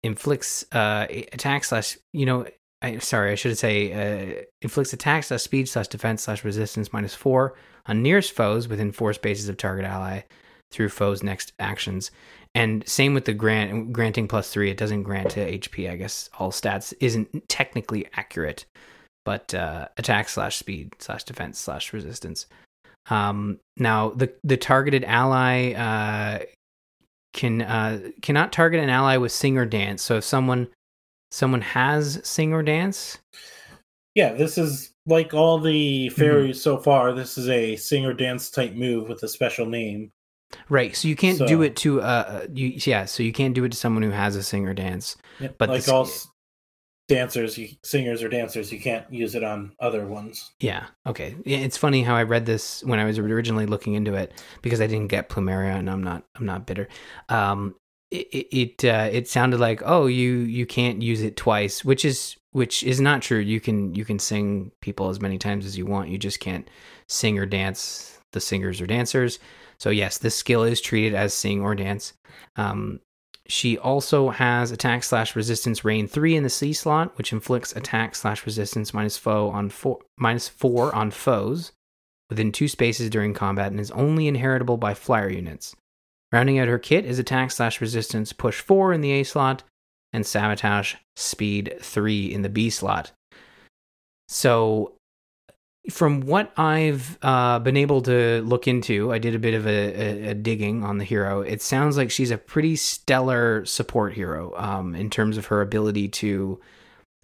Inflicts 0.02 0.66
uh, 0.72 1.06
attack 1.10 1.66
slash, 1.66 1.98
you 2.14 2.26
know, 2.26 2.48
I, 2.82 2.98
sorry, 3.00 3.32
I 3.32 3.36
should 3.36 3.58
say, 3.58 3.92
uh, 3.92 4.44
inflicts 4.62 4.94
attack 4.94 5.26
slash 5.26 5.42
speed 5.42 5.68
slash 5.68 5.88
defense 5.88 6.24
slash 6.24 6.44
resistance 6.44 6.94
minus 6.94 7.14
four 7.14 7.56
on 7.86 8.02
nearest 8.02 8.32
foes 8.32 8.68
within 8.68 8.92
four 8.92 9.14
spaces 9.14 9.50
of 9.50 9.58
target 9.58 9.86
ally 9.86 10.22
through 10.72 10.90
foes' 10.90 11.24
next 11.24 11.54
actions. 11.60 12.12
And 12.56 12.88
same 12.88 13.14
with 13.14 13.26
the 13.26 13.34
grant 13.34 13.94
granting 13.94 14.28
plus 14.28 14.50
three. 14.50 14.72
It 14.72 14.78
doesn't 14.78 15.04
grant 15.04 15.32
to 15.32 15.58
HP. 15.60 15.90
I 15.90 15.96
guess 15.96 16.30
all 16.40 16.52
stats 16.52 16.94
isn't 17.00 17.48
technically 17.50 18.08
accurate, 18.16 18.66
but 19.26 19.54
uh, 19.54 19.90
attack 19.98 20.30
slash 20.30 20.58
speed 20.58 20.94
slash 21.00 21.24
defense 21.26 21.60
slash 21.60 21.94
resistance. 21.94 22.48
Um, 23.10 23.60
now 23.78 24.10
the 24.10 24.34
the 24.44 24.58
targeted 24.58 25.04
ally 25.04 25.74
uh, 25.74 26.46
can 27.34 27.62
uh, 27.62 28.00
cannot 28.22 28.52
target 28.52 28.82
an 28.82 28.90
ally 28.90 29.18
with 29.18 29.32
sing 29.32 29.58
or 29.58 29.66
dance. 29.66 30.02
So 30.02 30.18
if 30.18 30.24
someone 30.24 30.70
someone 31.32 31.62
has 31.62 32.20
sing 32.24 32.54
or 32.54 32.64
dance, 32.64 33.18
Yeah, 34.16 34.34
this 34.34 34.58
is 34.58 34.92
like 35.06 35.34
all 35.34 35.60
the 35.60 36.08
Mm-hmm. 36.08 36.16
fairies 36.22 36.62
so 36.62 36.78
far. 36.78 37.14
This 37.14 37.38
is 37.38 37.50
a 37.50 37.76
sing 37.76 38.06
or 38.06 38.14
dance 38.14 38.50
type 38.50 38.74
move 38.74 39.08
with 39.10 39.24
a 39.24 39.28
special 39.28 39.66
name. 39.66 40.12
right? 40.70 40.96
So 40.96 41.08
you 41.08 41.16
can't 41.16 41.40
do 41.48 41.62
it 41.62 41.76
to 41.78 42.02
uh 42.02 42.46
you 42.54 42.74
yeah. 42.86 43.06
So 43.06 43.24
you 43.24 43.32
can't 43.32 43.54
do 43.54 43.64
it 43.64 43.72
to 43.72 43.78
someone 43.78 44.04
who 44.04 44.12
has 44.12 44.36
a 44.36 44.44
sing 44.44 44.68
or 44.68 44.74
dance. 44.74 45.16
Yep. 45.40 45.56
But 45.58 45.70
like 45.70 45.78
this- 45.80 45.90
all 45.90 46.04
s- 46.06 46.28
dancers, 47.08 47.58
you, 47.58 47.70
singers 47.84 48.22
or 48.22 48.30
dancers, 48.30 48.72
you 48.72 48.80
can't 48.80 49.12
use 49.12 49.34
it 49.34 49.44
on 49.44 49.72
other 49.80 50.06
ones. 50.06 50.52
Yeah. 50.60 50.86
Okay. 51.08 51.36
It's 51.46 51.76
funny 51.78 52.04
how 52.04 52.16
I 52.16 52.22
read 52.24 52.46
this 52.46 52.84
when 52.84 53.00
I 53.00 53.06
was 53.06 53.18
originally 53.18 53.66
looking 53.66 53.96
into 53.96 54.14
it 54.14 54.32
because 54.62 54.80
I 54.80 54.86
didn't 54.88 55.08
get 55.10 55.28
Plumeria, 55.30 55.76
and 55.78 55.90
I'm 55.90 56.04
not 56.04 56.24
I'm 56.36 56.46
not 56.46 56.66
bitter. 56.68 56.88
Um, 57.30 57.76
it 58.12 58.48
it 58.52 58.86
uh, 58.86 59.10
it 59.12 59.28
sounded 59.28 59.60
like 59.60 59.82
oh 59.86 60.08
you 60.08 60.40
you 60.40 60.66
can't 60.66 61.02
use 61.02 61.22
it 61.22 61.38
twice, 61.38 61.86
which 61.86 62.06
is 62.06 62.36
which 62.52 62.84
is 62.84 63.00
not 63.00 63.22
true. 63.22 63.40
You 63.40 63.60
can 63.60 63.94
you 63.96 64.06
can 64.06 64.20
sing 64.20 64.72
people 64.82 65.10
as 65.10 65.22
many 65.22 65.38
times 65.38 65.66
as 65.66 65.78
you 65.78 65.86
want. 65.86 66.10
You 66.10 66.18
just 66.18 66.40
can't 66.40 66.70
sing 67.08 67.38
or 67.38 67.46
dance 67.46 68.20
the 68.32 68.40
singers 68.40 68.82
or 68.82 68.88
dancers. 68.88 69.40
So 69.78 69.90
yes, 69.90 70.18
this 70.18 70.36
skill 70.36 70.64
is 70.64 70.82
treated 70.82 71.14
as 71.14 71.34
sing 71.34 71.62
or 71.62 71.76
dance. 71.76 72.14
Um, 72.56 73.00
she 73.48 73.78
also 73.78 74.30
has 74.30 74.72
attack 74.72 75.04
slash 75.04 75.36
resistance 75.36 75.84
Rein 75.84 76.08
three 76.08 76.36
in 76.36 76.44
the 76.44 76.50
C 76.50 76.74
slot, 76.74 77.18
which 77.18 77.34
inflicts 77.34 77.76
attack 77.76 78.16
slash 78.16 78.46
resistance 78.46 78.94
minus 78.94 79.18
foe 79.18 79.50
on 79.50 79.70
four 79.70 80.00
minus 80.18 80.48
four 80.48 80.94
on 80.94 81.12
foes 81.12 81.72
within 82.30 82.52
two 82.52 82.68
spaces 82.68 83.10
during 83.10 83.34
combat 83.34 83.72
and 83.72 83.80
is 83.80 83.92
only 83.92 84.28
inheritable 84.28 84.78
by 84.78 84.94
flyer 84.94 85.30
units. 85.30 85.76
Rounding 86.32 86.60
out 86.60 86.68
her 86.68 86.80
kit 86.80 87.06
is 87.06 87.20
attack 87.20 87.52
slash 87.52 87.82
resistance 87.82 88.34
push 88.34 88.62
four 88.62 88.94
in 88.94 89.02
the 89.02 89.12
A 89.12 89.24
slot 89.24 89.64
and 90.14 90.26
sabotage 90.26 90.96
speed 91.16 91.76
three 91.82 92.32
in 92.32 92.42
the 92.42 92.50
B 92.50 92.70
slot. 92.70 93.12
So 94.28 94.94
from 95.90 96.22
what 96.22 96.52
I've 96.58 97.18
uh, 97.22 97.60
been 97.60 97.78
able 97.78 98.02
to 98.04 98.42
look 98.42 98.68
into, 98.68 99.12
I 99.12 99.18
did 99.18 99.34
a 99.34 99.40
bit 99.40 99.54
of 99.54 99.66
a, 99.66 99.70
a, 99.70 100.30
a 100.30 100.34
digging 100.34 100.84
on 100.84 100.98
the 100.98 101.04
hero. 101.04 101.42
It 101.42 101.62
sounds 101.62 101.98
like 101.98 102.12
she's 102.12 102.32
a 102.32 102.38
pretty 102.38 102.76
stellar 102.76 103.66
support 103.66 104.14
hero 104.14 104.54
um, 104.58 104.94
in 104.94 105.10
terms 105.10 105.38
of 105.38 105.48
her 105.48 105.62
ability 105.62 106.10
to 106.10 106.60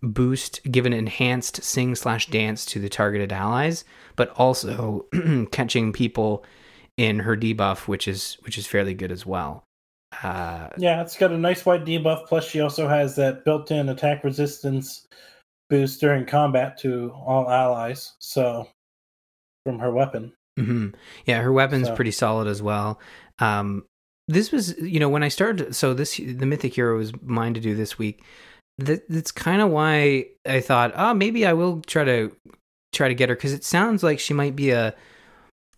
boost, 0.02 0.62
give 0.72 0.86
an 0.86 0.94
enhanced 0.94 1.64
sing 1.64 1.96
slash 1.96 2.28
dance 2.28 2.66
to 2.68 2.80
the 2.80 2.90
targeted 2.90 3.32
allies, 3.32 3.84
but 4.16 4.30
also 4.32 5.06
catching 5.52 5.94
people 5.94 6.44
in 6.98 7.20
her 7.20 7.36
debuff, 7.36 7.88
which 7.88 8.08
is 8.08 8.38
which 8.42 8.58
is 8.58 8.68
fairly 8.68 8.94
good 8.94 9.12
as 9.12 9.26
well. 9.26 9.64
Uh, 10.24 10.70
Yeah, 10.78 11.02
it's 11.02 11.18
got 11.18 11.32
a 11.32 11.38
nice 11.38 11.66
white 11.66 11.84
debuff. 11.86 12.26
Plus, 12.28 12.48
she 12.48 12.62
also 12.62 12.88
has 12.88 13.16
that 13.18 13.44
built-in 13.44 13.90
attack 13.90 14.24
resistance 14.24 15.06
boost 15.70 16.00
during 16.00 16.26
combat 16.26 16.78
to 16.80 17.12
all 17.26 17.50
allies. 17.50 18.14
So, 18.20 18.70
from 19.66 19.80
her 19.80 19.92
weapon. 19.92 20.34
hmm 20.58 20.90
Yeah, 21.26 21.42
her 21.42 21.52
weapon's 21.52 21.88
So- 21.88 21.96
pretty 21.96 22.12
solid 22.12 22.48
as 22.48 22.62
well. 22.62 23.00
Um, 23.40 23.84
this 24.28 24.52
was, 24.52 24.78
you 24.80 25.00
know, 25.00 25.10
when 25.10 25.22
I 25.24 25.28
started. 25.28 25.76
So 25.76 25.94
this, 25.94 26.16
the 26.18 26.46
mythic 26.46 26.74
hero 26.76 26.98
was 26.98 27.12
mine 27.22 27.54
to 27.56 27.60
do 27.60 27.76
this 27.76 27.98
week. 28.00 28.24
That, 28.78 29.08
that's 29.10 29.32
kind 29.32 29.62
of 29.62 29.70
why 29.70 30.28
I 30.46 30.62
thought, 30.62 30.94
oh, 30.96 31.14
maybe 31.14 31.46
I 31.46 31.54
will 31.54 31.82
try 31.82 32.04
to 32.06 32.32
try 32.94 33.08
to 33.10 33.14
get 33.14 33.30
her 33.30 33.36
because 33.36 33.54
it 33.54 33.64
sounds 33.64 34.02
like 34.04 34.20
she 34.20 34.34
might 34.34 34.56
be 34.56 34.70
a 34.72 34.96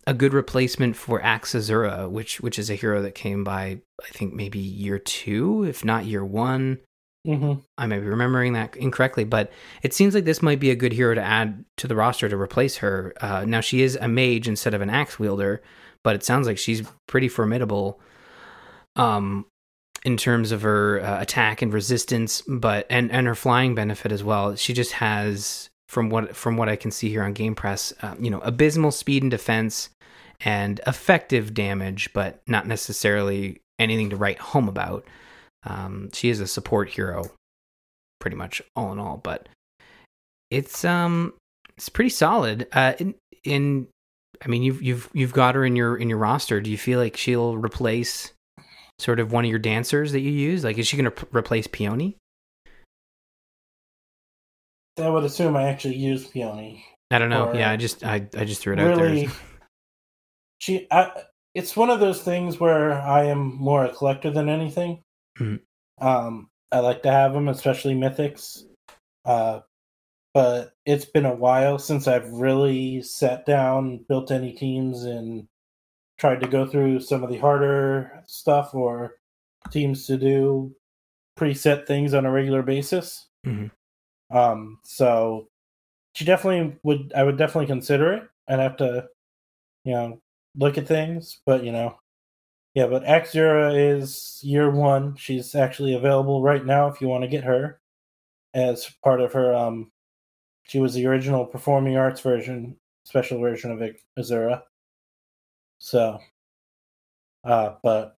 a 0.08 0.14
good 0.14 0.32
replacement 0.32 0.96
for 0.96 1.22
Axe 1.22 1.52
Azura, 1.52 2.10
which 2.10 2.40
which 2.40 2.58
is 2.58 2.70
a 2.70 2.74
hero 2.74 3.02
that 3.02 3.14
came 3.14 3.44
by 3.44 3.78
I 4.02 4.08
think 4.12 4.32
maybe 4.32 4.58
year 4.58 4.98
two, 4.98 5.64
if 5.64 5.84
not 5.84 6.06
year 6.06 6.24
one. 6.24 6.78
Mm-hmm. 7.26 7.60
I 7.76 7.86
may 7.86 7.98
be 7.98 8.06
remembering 8.06 8.54
that 8.54 8.74
incorrectly, 8.74 9.24
but 9.24 9.52
it 9.82 9.92
seems 9.92 10.14
like 10.14 10.24
this 10.24 10.40
might 10.40 10.60
be 10.60 10.70
a 10.70 10.76
good 10.76 10.94
hero 10.94 11.14
to 11.14 11.20
add 11.20 11.62
to 11.76 11.86
the 11.86 11.94
roster 11.94 12.26
to 12.26 12.40
replace 12.40 12.78
her. 12.78 13.12
Uh, 13.20 13.44
now 13.44 13.60
she 13.60 13.82
is 13.82 13.98
a 14.00 14.08
mage 14.08 14.48
instead 14.48 14.72
of 14.72 14.80
an 14.80 14.88
axe 14.88 15.18
wielder, 15.18 15.60
but 16.02 16.16
it 16.16 16.24
sounds 16.24 16.46
like 16.46 16.56
she's 16.56 16.88
pretty 17.06 17.28
formidable. 17.28 18.00
Um, 18.96 19.44
in 20.04 20.16
terms 20.16 20.52
of 20.52 20.62
her 20.62 21.00
uh, 21.02 21.20
attack 21.20 21.60
and 21.60 21.70
resistance, 21.70 22.42
but 22.48 22.86
and 22.88 23.12
and 23.12 23.26
her 23.26 23.34
flying 23.34 23.74
benefit 23.74 24.10
as 24.10 24.24
well. 24.24 24.56
She 24.56 24.72
just 24.72 24.92
has 24.92 25.68
from 25.86 26.08
what 26.08 26.34
from 26.34 26.56
what 26.56 26.70
I 26.70 26.76
can 26.76 26.90
see 26.90 27.10
here 27.10 27.24
on 27.24 27.34
GamePress, 27.34 27.92
uh, 28.02 28.14
you 28.18 28.30
know, 28.30 28.40
abysmal 28.40 28.90
speed 28.90 29.22
and 29.22 29.30
defense 29.30 29.90
and 30.40 30.80
effective 30.86 31.54
damage, 31.54 32.12
but 32.12 32.40
not 32.46 32.66
necessarily 32.66 33.60
anything 33.78 34.10
to 34.10 34.16
write 34.16 34.38
home 34.38 34.68
about. 34.68 35.06
Um, 35.64 36.10
she 36.12 36.28
is 36.28 36.40
a 36.40 36.46
support 36.46 36.88
hero, 36.90 37.30
pretty 38.20 38.36
much 38.36 38.62
all 38.76 38.92
in 38.92 38.98
all, 38.98 39.16
but 39.16 39.48
it's 40.50 40.84
um 40.84 41.34
it's 41.76 41.88
pretty 41.88 42.10
solid. 42.10 42.66
Uh, 42.72 42.94
in 42.98 43.14
in 43.44 43.88
I 44.44 44.48
mean, 44.48 44.62
you've 44.62 44.82
you've 44.82 45.10
you've 45.12 45.32
got 45.32 45.54
her 45.54 45.64
in 45.64 45.76
your 45.76 45.96
in 45.96 46.08
your 46.08 46.18
roster. 46.18 46.60
Do 46.60 46.70
you 46.70 46.78
feel 46.78 46.98
like 47.00 47.16
she'll 47.16 47.56
replace 47.56 48.32
sort 48.98 49.20
of 49.20 49.32
one 49.32 49.44
of 49.44 49.50
your 49.50 49.58
dancers 49.58 50.12
that 50.12 50.20
you 50.20 50.30
use? 50.30 50.64
Like, 50.64 50.78
is 50.78 50.86
she 50.86 50.96
going 50.96 51.04
to 51.04 51.10
p- 51.10 51.26
replace 51.36 51.66
Peony? 51.66 52.16
I 55.00 55.08
would 55.08 55.24
assume 55.24 55.56
I 55.56 55.64
actually 55.64 55.96
use 55.96 56.26
Peony. 56.26 56.84
I 57.10 57.18
don't 57.18 57.30
know. 57.30 57.48
Or- 57.48 57.54
yeah, 57.54 57.70
I 57.70 57.76
just 57.76 58.04
I 58.04 58.26
I 58.36 58.44
just 58.44 58.60
threw 58.60 58.74
it 58.74 58.80
out 58.80 58.96
there. 58.96 59.28
She. 60.58 60.86
I, 60.90 61.24
it's 61.54 61.76
one 61.76 61.90
of 61.90 62.00
those 62.00 62.22
things 62.22 62.60
where 62.60 62.92
I 62.92 63.24
am 63.24 63.56
more 63.56 63.84
a 63.84 63.94
collector 63.94 64.30
than 64.30 64.48
anything. 64.48 65.02
Mhm. 65.38 65.60
Um, 66.00 66.50
I 66.70 66.80
like 66.80 67.02
to 67.02 67.10
have 67.10 67.32
them, 67.32 67.48
especially 67.48 67.94
mythics. 67.94 68.64
Uh, 69.24 69.60
but 70.34 70.74
it's 70.86 71.04
been 71.06 71.26
a 71.26 71.34
while 71.34 71.78
since 71.78 72.06
I've 72.06 72.30
really 72.32 73.02
sat 73.02 73.46
down, 73.46 74.04
built 74.08 74.30
any 74.30 74.52
teams, 74.52 75.04
and 75.04 75.48
tried 76.18 76.40
to 76.40 76.48
go 76.48 76.66
through 76.66 77.00
some 77.00 77.24
of 77.24 77.30
the 77.30 77.38
harder 77.38 78.22
stuff 78.26 78.74
or 78.74 79.16
teams 79.70 80.06
to 80.06 80.16
do 80.18 80.74
preset 81.38 81.86
things 81.86 82.14
on 82.14 82.26
a 82.26 82.30
regular 82.30 82.62
basis. 82.62 83.28
Mhm. 83.46 83.70
Um, 84.30 84.78
so 84.84 85.48
she 86.14 86.24
definitely 86.24 86.78
would. 86.82 87.12
I 87.16 87.24
would 87.24 87.38
definitely 87.38 87.66
consider 87.66 88.12
it. 88.12 88.24
I'd 88.48 88.58
have 88.60 88.76
to, 88.78 89.08
you 89.84 89.92
know, 89.94 90.22
look 90.56 90.78
at 90.78 90.88
things, 90.88 91.40
but 91.46 91.64
you 91.64 91.72
know, 91.72 91.98
yeah. 92.74 92.86
But 92.86 93.04
Axura 93.04 93.96
is 93.96 94.40
year 94.42 94.70
one. 94.70 95.16
She's 95.16 95.54
actually 95.54 95.94
available 95.94 96.42
right 96.42 96.64
now 96.64 96.88
if 96.88 97.00
you 97.00 97.08
want 97.08 97.24
to 97.24 97.28
get 97.28 97.44
her 97.44 97.80
as 98.54 98.90
part 99.02 99.20
of 99.20 99.32
her. 99.32 99.54
Um, 99.54 99.90
she 100.64 100.80
was 100.80 100.94
the 100.94 101.06
original 101.06 101.46
performing 101.46 101.96
arts 101.96 102.20
version, 102.20 102.76
special 103.04 103.40
version 103.40 103.70
of 103.70 103.82
Azura. 104.18 104.62
So, 105.78 106.18
uh, 107.44 107.74
but 107.82 108.16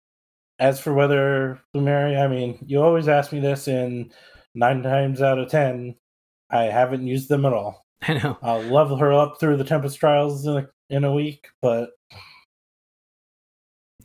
as 0.59 0.81
for 0.81 0.95
whether 0.95 1.61
Blumeri, 1.75 2.19
I 2.19 2.27
mean, 2.27 2.59
you 2.67 2.83
always 2.83 3.09
ask 3.09 3.33
me 3.33 3.41
this, 3.41 3.69
and 3.69 4.13
nine 4.55 4.83
times 4.83 5.23
out 5.23 5.39
of 5.39 5.51
ten, 5.51 5.95
I 6.51 6.65
haven't 6.65 7.07
used 7.07 7.29
them 7.29 7.45
at 7.45 7.53
all. 7.53 7.85
I 8.03 8.15
know. 8.15 8.39
I'll 8.43 8.63
level 8.63 8.97
her 8.97 9.13
up 9.13 9.39
through 9.39 9.57
the 9.57 9.65
Tempest 9.65 9.99
Trials 9.99 10.47
in 10.47 10.57
a, 10.59 10.69
in 10.91 11.05
a 11.05 11.13
week, 11.13 11.49
but 11.63 11.91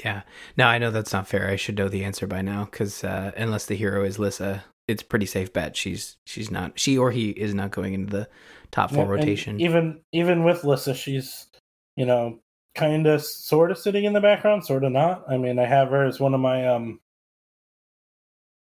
Yeah. 0.04 0.24
No, 0.58 0.68
I 0.68 0.78
know 0.80 0.92
that's 0.92 1.14
not 1.14 1.28
fair. 1.28 1.50
I 1.50 1.56
should 1.56 1.78
know 1.78 1.88
the 1.90 2.04
answer 2.04 2.28
by 2.28 2.42
now 2.42 2.66
because 2.66 3.04
uh, 3.04 3.32
unless 3.38 3.66
the 3.68 3.76
hero 3.76 4.04
is 4.04 4.20
Lissa, 4.20 4.64
it's 4.88 5.04
pretty 5.04 5.26
safe 5.26 5.54
bet 5.54 5.78
she's 5.78 6.18
she's 6.26 6.52
not 6.52 6.78
she 6.80 6.98
or 6.98 7.12
he 7.12 7.30
is 7.32 7.54
not 7.54 7.72
going 7.72 7.94
into 7.94 8.12
the 8.12 8.30
top 8.72 8.92
four 8.92 9.06
Yeah, 9.06 9.12
rotation. 9.12 9.60
Even 9.62 10.02
even 10.12 10.44
with 10.44 10.64
Lissa, 10.64 10.94
she's 10.94 11.48
you 11.96 12.06
know 12.06 12.40
kind 12.76 13.06
of 13.08 13.24
sort 13.24 13.72
of 13.72 13.78
sitting 13.78 14.04
in 14.06 14.14
the 14.14 14.22
background, 14.22 14.66
sort 14.66 14.84
of 14.84 14.92
not. 14.92 15.24
I 15.30 15.38
mean, 15.38 15.60
I 15.60 15.66
have 15.66 15.90
her 15.90 16.06
as 16.06 16.20
one 16.20 16.34
of 16.34 16.40
my 16.42 16.68
um 16.68 17.00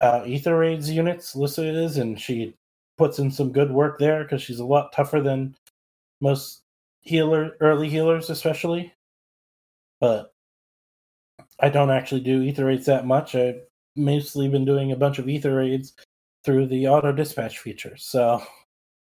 uh 0.01 0.23
Aether 0.27 0.59
Raids 0.59 0.91
units. 0.91 1.35
Lissa 1.35 1.65
is, 1.65 1.97
and 1.97 2.21
she 2.21 2.55
puts 2.99 3.19
in 3.19 3.31
some 3.31 3.53
good 3.53 3.73
work 3.73 3.99
there 3.99 4.23
because 4.23 4.43
she's 4.43 4.61
a 4.61 4.65
lot 4.67 4.93
tougher 4.93 5.21
than 5.21 5.57
most 6.21 6.62
healer 7.03 7.57
early 7.61 7.89
healers, 7.89 8.31
especially. 8.31 8.95
But 10.01 10.33
I 11.61 11.69
don't 11.69 11.91
actually 11.91 12.23
do 12.23 12.43
Aether 12.43 12.65
Raids 12.67 12.87
that 12.87 13.07
much. 13.07 13.35
I've 13.35 13.61
mostly 13.95 14.49
been 14.49 14.65
doing 14.65 14.91
a 14.93 14.97
bunch 14.97 15.19
of 15.19 15.29
Aether 15.29 15.55
Raids 15.57 15.93
through 16.45 16.67
the 16.67 16.89
auto 16.89 17.13
dispatch 17.13 17.59
feature. 17.59 17.97
So 17.97 18.43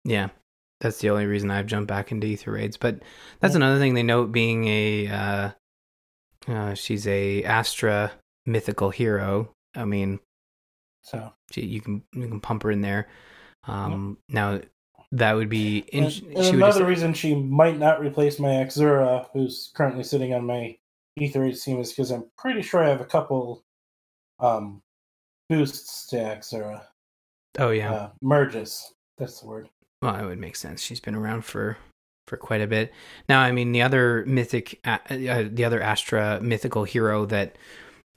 yeah. 0.04 0.28
That's 0.80 0.98
the 0.98 1.08
only 1.08 1.24
reason 1.24 1.50
I've 1.50 1.66
jumped 1.66 1.88
back 1.88 2.12
into 2.12 2.26
Aether 2.26 2.52
Raids. 2.52 2.76
But 2.76 3.00
that's 3.40 3.52
Yeah. 3.54 3.58
another 3.58 3.78
thing 3.78 3.94
they 3.94 4.02
note 4.02 4.32
being 4.32 4.66
a 4.66 5.08
uh, 5.08 5.50
uh, 6.46 6.74
she's 6.74 7.06
a 7.06 7.42
Astra 7.44 8.12
mythical 8.44 8.90
hero. 8.90 9.50
I 9.74 9.84
mean, 9.86 10.20
so 11.02 11.32
you 11.54 11.80
can 11.80 12.02
you 12.12 12.28
can 12.28 12.40
pump 12.40 12.64
her 12.64 12.70
in 12.70 12.82
there. 12.82 13.08
Um, 13.66 14.18
Now 14.28 14.60
that 15.14 15.32
would 15.34 15.48
be 15.48 15.78
in, 15.92 16.04
And, 16.04 16.22
and 16.36 16.54
another 16.56 16.80
just- 16.80 16.88
reason 16.88 17.14
she 17.14 17.34
might 17.34 17.78
not 17.78 18.00
replace 18.00 18.38
my 18.38 18.48
Xura, 18.48 19.26
who's 19.32 19.70
currently 19.74 20.02
sitting 20.04 20.34
on 20.34 20.44
my 20.44 20.76
Ether 21.16 21.44
8 21.44 21.56
team, 21.60 21.80
is 21.80 21.90
because 21.90 22.10
I'm 22.10 22.24
pretty 22.36 22.62
sure 22.62 22.82
I 22.82 22.88
have 22.88 23.00
a 23.00 23.04
couple 23.06 23.62
um, 24.40 24.82
boosts 25.48 26.06
to 26.08 26.16
Xura. 26.40 26.82
oh 27.58 27.70
yeah. 27.70 27.92
Uh, 27.92 28.10
merges. 28.20 28.92
That's 29.18 29.40
the 29.40 29.46
word. 29.46 29.68
Well, 30.02 30.16
it 30.16 30.26
would 30.26 30.40
make 30.40 30.56
sense. 30.56 30.82
She's 30.82 31.00
been 31.00 31.14
around 31.14 31.44
for 31.44 31.78
for 32.26 32.36
quite 32.36 32.62
a 32.62 32.66
bit. 32.66 32.92
Now, 33.28 33.40
I 33.40 33.52
mean, 33.52 33.72
the 33.72 33.82
other 33.82 34.24
mythic, 34.26 34.80
uh, 34.84 34.98
uh, 35.10 35.44
the 35.50 35.64
other 35.64 35.80
Astra 35.80 36.40
mythical 36.40 36.84
hero 36.84 37.26
that 37.26 37.56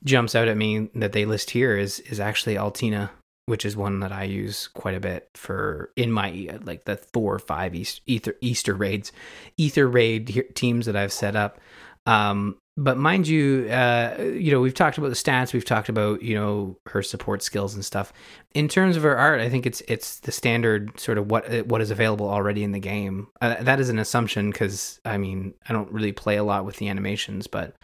jumps 0.05 0.33
out 0.33 0.47
at 0.47 0.55
me 0.57 0.89
that 0.95 1.11
they 1.11 1.25
list 1.25 1.51
here 1.51 1.77
is 1.77 1.99
is 2.01 2.19
actually 2.19 2.57
Altina, 2.57 3.11
which 3.47 3.65
is 3.65 3.75
one 3.75 4.01
that 4.01 4.11
I 4.11 4.23
use 4.23 4.67
quite 4.67 4.95
a 4.95 4.99
bit 4.99 5.29
for 5.33 5.91
in 5.95 6.11
my 6.11 6.59
like 6.63 6.85
the 6.85 6.97
four 6.97 7.33
or 7.33 7.39
five 7.39 7.73
East, 7.73 8.01
Aether 8.07 8.35
Easter 8.41 8.73
raids, 8.73 9.11
Aether 9.59 9.87
Raid 9.87 10.45
teams 10.53 10.85
that 10.85 10.95
I've 10.95 11.13
set 11.13 11.35
up. 11.35 11.59
Um, 12.05 12.57
but 12.77 12.97
mind 12.97 13.27
you, 13.27 13.67
uh, 13.69 14.15
you 14.19 14.51
know, 14.51 14.61
we've 14.61 14.73
talked 14.73 14.97
about 14.97 15.09
the 15.09 15.15
stats, 15.15 15.51
we've 15.51 15.65
talked 15.65 15.89
about 15.89 16.21
you 16.21 16.35
know 16.35 16.77
her 16.87 17.01
support 17.01 17.41
skills 17.41 17.73
and 17.73 17.83
stuff 17.83 18.13
in 18.57 18.67
terms 18.67 18.97
of 18.97 19.03
her 19.03 19.15
art, 19.15 19.39
I 19.39 19.49
think 19.49 19.67
it's 19.67 19.81
it's 19.87 20.19
the 20.21 20.31
standard 20.31 20.99
sort 20.99 21.19
of 21.19 21.29
what 21.29 21.67
what 21.67 21.79
is 21.79 21.91
available 21.91 22.27
already 22.27 22.63
in 22.63 22.71
the 22.71 22.79
game. 22.79 23.27
Uh, 23.39 23.61
that 23.61 23.79
is 23.79 23.89
an 23.89 23.99
assumption 23.99 24.49
because 24.49 24.99
I 25.05 25.17
mean 25.17 25.53
I 25.69 25.73
don't 25.73 25.91
really 25.91 26.11
play 26.11 26.37
a 26.37 26.43
lot 26.43 26.65
with 26.65 26.77
the 26.77 26.89
animations, 26.89 27.45
but 27.45 27.75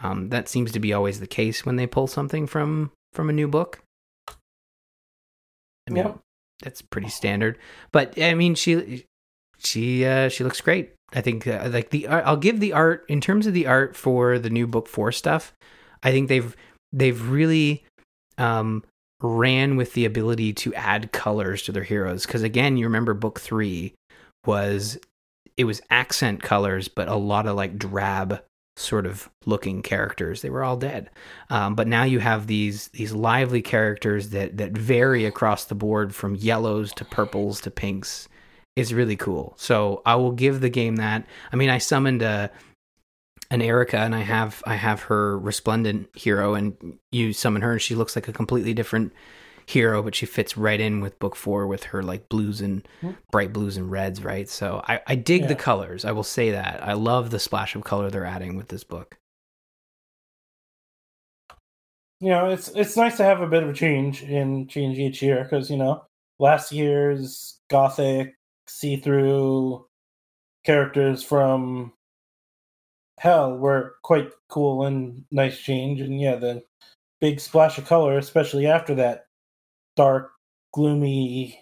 um, 0.00 0.28
that 0.28 0.48
seems 0.48 0.70
to 0.72 0.80
be 0.80 0.92
always 0.92 1.18
the 1.18 1.26
case 1.26 1.64
when 1.64 1.76
they 1.76 1.86
pull 1.86 2.06
something 2.06 2.46
from 2.46 2.92
from 3.14 3.30
a 3.30 3.32
new 3.32 3.48
book. 3.48 3.80
I 5.88 5.90
mean, 5.90 6.04
Yep. 6.04 6.18
that's 6.62 6.82
pretty 6.82 7.08
standard. 7.08 7.58
But 7.92 8.20
I 8.20 8.34
mean, 8.34 8.54
she 8.54 9.04
she 9.58 10.04
uh, 10.04 10.28
she 10.28 10.44
looks 10.44 10.60
great. 10.60 10.92
I 11.14 11.20
think 11.22 11.46
uh, 11.46 11.68
like 11.72 11.90
the 11.90 12.06
art- 12.06 12.24
I'll 12.26 12.36
give 12.36 12.60
the 12.60 12.72
art 12.74 13.04
in 13.08 13.20
terms 13.20 13.46
of 13.46 13.54
the 13.54 13.66
art 13.66 13.96
for 13.96 14.38
the 14.38 14.50
new 14.50 14.66
book 14.66 14.86
four 14.88 15.10
stuff. 15.12 15.52
I 16.02 16.10
think 16.12 16.28
they've 16.28 16.54
they've 16.92 17.28
really 17.28 17.84
um, 18.36 18.84
ran 19.22 19.76
with 19.76 19.94
the 19.94 20.04
ability 20.04 20.52
to 20.52 20.74
add 20.74 21.10
colors 21.12 21.62
to 21.62 21.72
their 21.72 21.82
heroes 21.84 22.26
because 22.26 22.42
again, 22.42 22.76
you 22.76 22.84
remember 22.86 23.14
book 23.14 23.40
three 23.40 23.94
was 24.46 24.98
it 25.56 25.64
was 25.64 25.80
accent 25.90 26.42
colors, 26.42 26.88
but 26.88 27.08
a 27.08 27.16
lot 27.16 27.46
of 27.46 27.56
like 27.56 27.78
drab 27.78 28.42
sort 28.78 29.06
of 29.06 29.28
looking 29.44 29.82
characters. 29.82 30.42
They 30.42 30.50
were 30.50 30.64
all 30.64 30.76
dead. 30.76 31.10
Um, 31.50 31.74
but 31.74 31.88
now 31.88 32.04
you 32.04 32.20
have 32.20 32.46
these 32.46 32.88
these 32.88 33.12
lively 33.12 33.62
characters 33.62 34.30
that 34.30 34.56
that 34.58 34.72
vary 34.72 35.24
across 35.24 35.64
the 35.64 35.74
board 35.74 36.14
from 36.14 36.36
yellows 36.36 36.92
to 36.94 37.04
purples 37.04 37.60
to 37.62 37.70
pinks. 37.70 38.28
It's 38.76 38.92
really 38.92 39.16
cool. 39.16 39.54
So 39.56 40.02
I 40.06 40.14
will 40.14 40.32
give 40.32 40.60
the 40.60 40.70
game 40.70 40.96
that. 40.96 41.26
I 41.52 41.56
mean, 41.56 41.70
I 41.70 41.78
summoned 41.78 42.22
a 42.22 42.50
an 43.50 43.60
Eirika 43.60 43.94
and 43.94 44.14
I 44.14 44.20
have 44.20 44.62
I 44.66 44.74
have 44.74 45.02
her 45.02 45.38
resplendent 45.38 46.08
hero 46.14 46.54
and 46.54 46.98
you 47.10 47.32
summon 47.32 47.62
her 47.62 47.72
and 47.72 47.82
she 47.82 47.94
looks 47.94 48.14
like 48.14 48.28
a 48.28 48.32
completely 48.32 48.74
different 48.74 49.12
hero, 49.68 50.02
but 50.02 50.14
she 50.14 50.26
fits 50.26 50.56
right 50.56 50.80
in 50.80 51.00
with 51.00 51.18
book 51.18 51.36
four 51.36 51.66
with 51.66 51.84
her 51.84 52.02
like 52.02 52.28
blues 52.28 52.60
and 52.60 52.86
Hmm. 53.02 53.12
bright 53.30 53.52
blues 53.52 53.76
and 53.76 53.90
reds, 53.90 54.24
right? 54.24 54.48
So 54.48 54.82
I, 54.88 55.00
I 55.06 55.14
dig 55.14 55.48
the 55.48 55.54
colors. 55.54 56.04
I 56.04 56.12
will 56.12 56.24
say 56.24 56.50
that. 56.52 56.82
I 56.82 56.94
love 56.94 57.30
the 57.30 57.38
splash 57.38 57.74
of 57.76 57.84
color 57.84 58.10
they're 58.10 58.24
adding 58.24 58.56
with 58.56 58.68
this 58.68 58.84
book. 58.84 59.18
You 62.20 62.30
know, 62.30 62.50
it's 62.50 62.68
it's 62.68 62.96
nice 62.96 63.16
to 63.18 63.24
have 63.24 63.40
a 63.42 63.46
bit 63.46 63.62
of 63.62 63.68
a 63.68 63.72
change 63.74 64.22
in 64.22 64.66
change 64.68 64.98
each 64.98 65.22
year 65.22 65.44
because 65.44 65.70
you 65.70 65.76
know 65.76 66.04
last 66.40 66.72
year's 66.72 67.60
gothic 67.70 68.36
see 68.66 68.96
through 68.96 69.86
characters 70.64 71.22
from 71.22 71.92
Hell 73.18 73.58
were 73.58 73.96
quite 74.02 74.30
cool 74.48 74.86
and 74.86 75.24
nice 75.30 75.58
change, 75.60 76.00
and 76.00 76.20
yeah, 76.20 76.36
the 76.36 76.64
big 77.20 77.40
splash 77.40 77.78
of 77.78 77.86
color, 77.86 78.18
especially 78.18 78.66
after 78.66 78.94
that 78.96 79.27
dark, 79.98 80.30
gloomy 80.72 81.58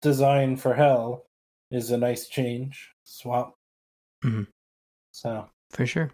design 0.00 0.56
for 0.56 0.72
Hell, 0.74 1.26
is 1.70 1.90
a 1.90 1.98
nice 1.98 2.28
change. 2.28 2.90
Swap. 3.04 3.54
Mhm. 4.24 4.46
So 5.12 5.48
For 5.70 5.86
sure. 5.86 6.10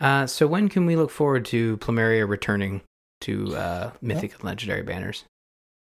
Uh, 0.00 0.26
so 0.26 0.46
when 0.48 0.68
can 0.68 0.84
we 0.84 0.96
look 0.96 1.10
forward 1.10 1.44
to 1.46 1.76
Plumeria 1.76 2.28
returning 2.28 2.80
to 3.20 3.54
uh, 3.54 3.92
Mythic 4.00 4.34
and 4.34 4.44
Legendary 4.44 4.82
banners? 4.82 5.24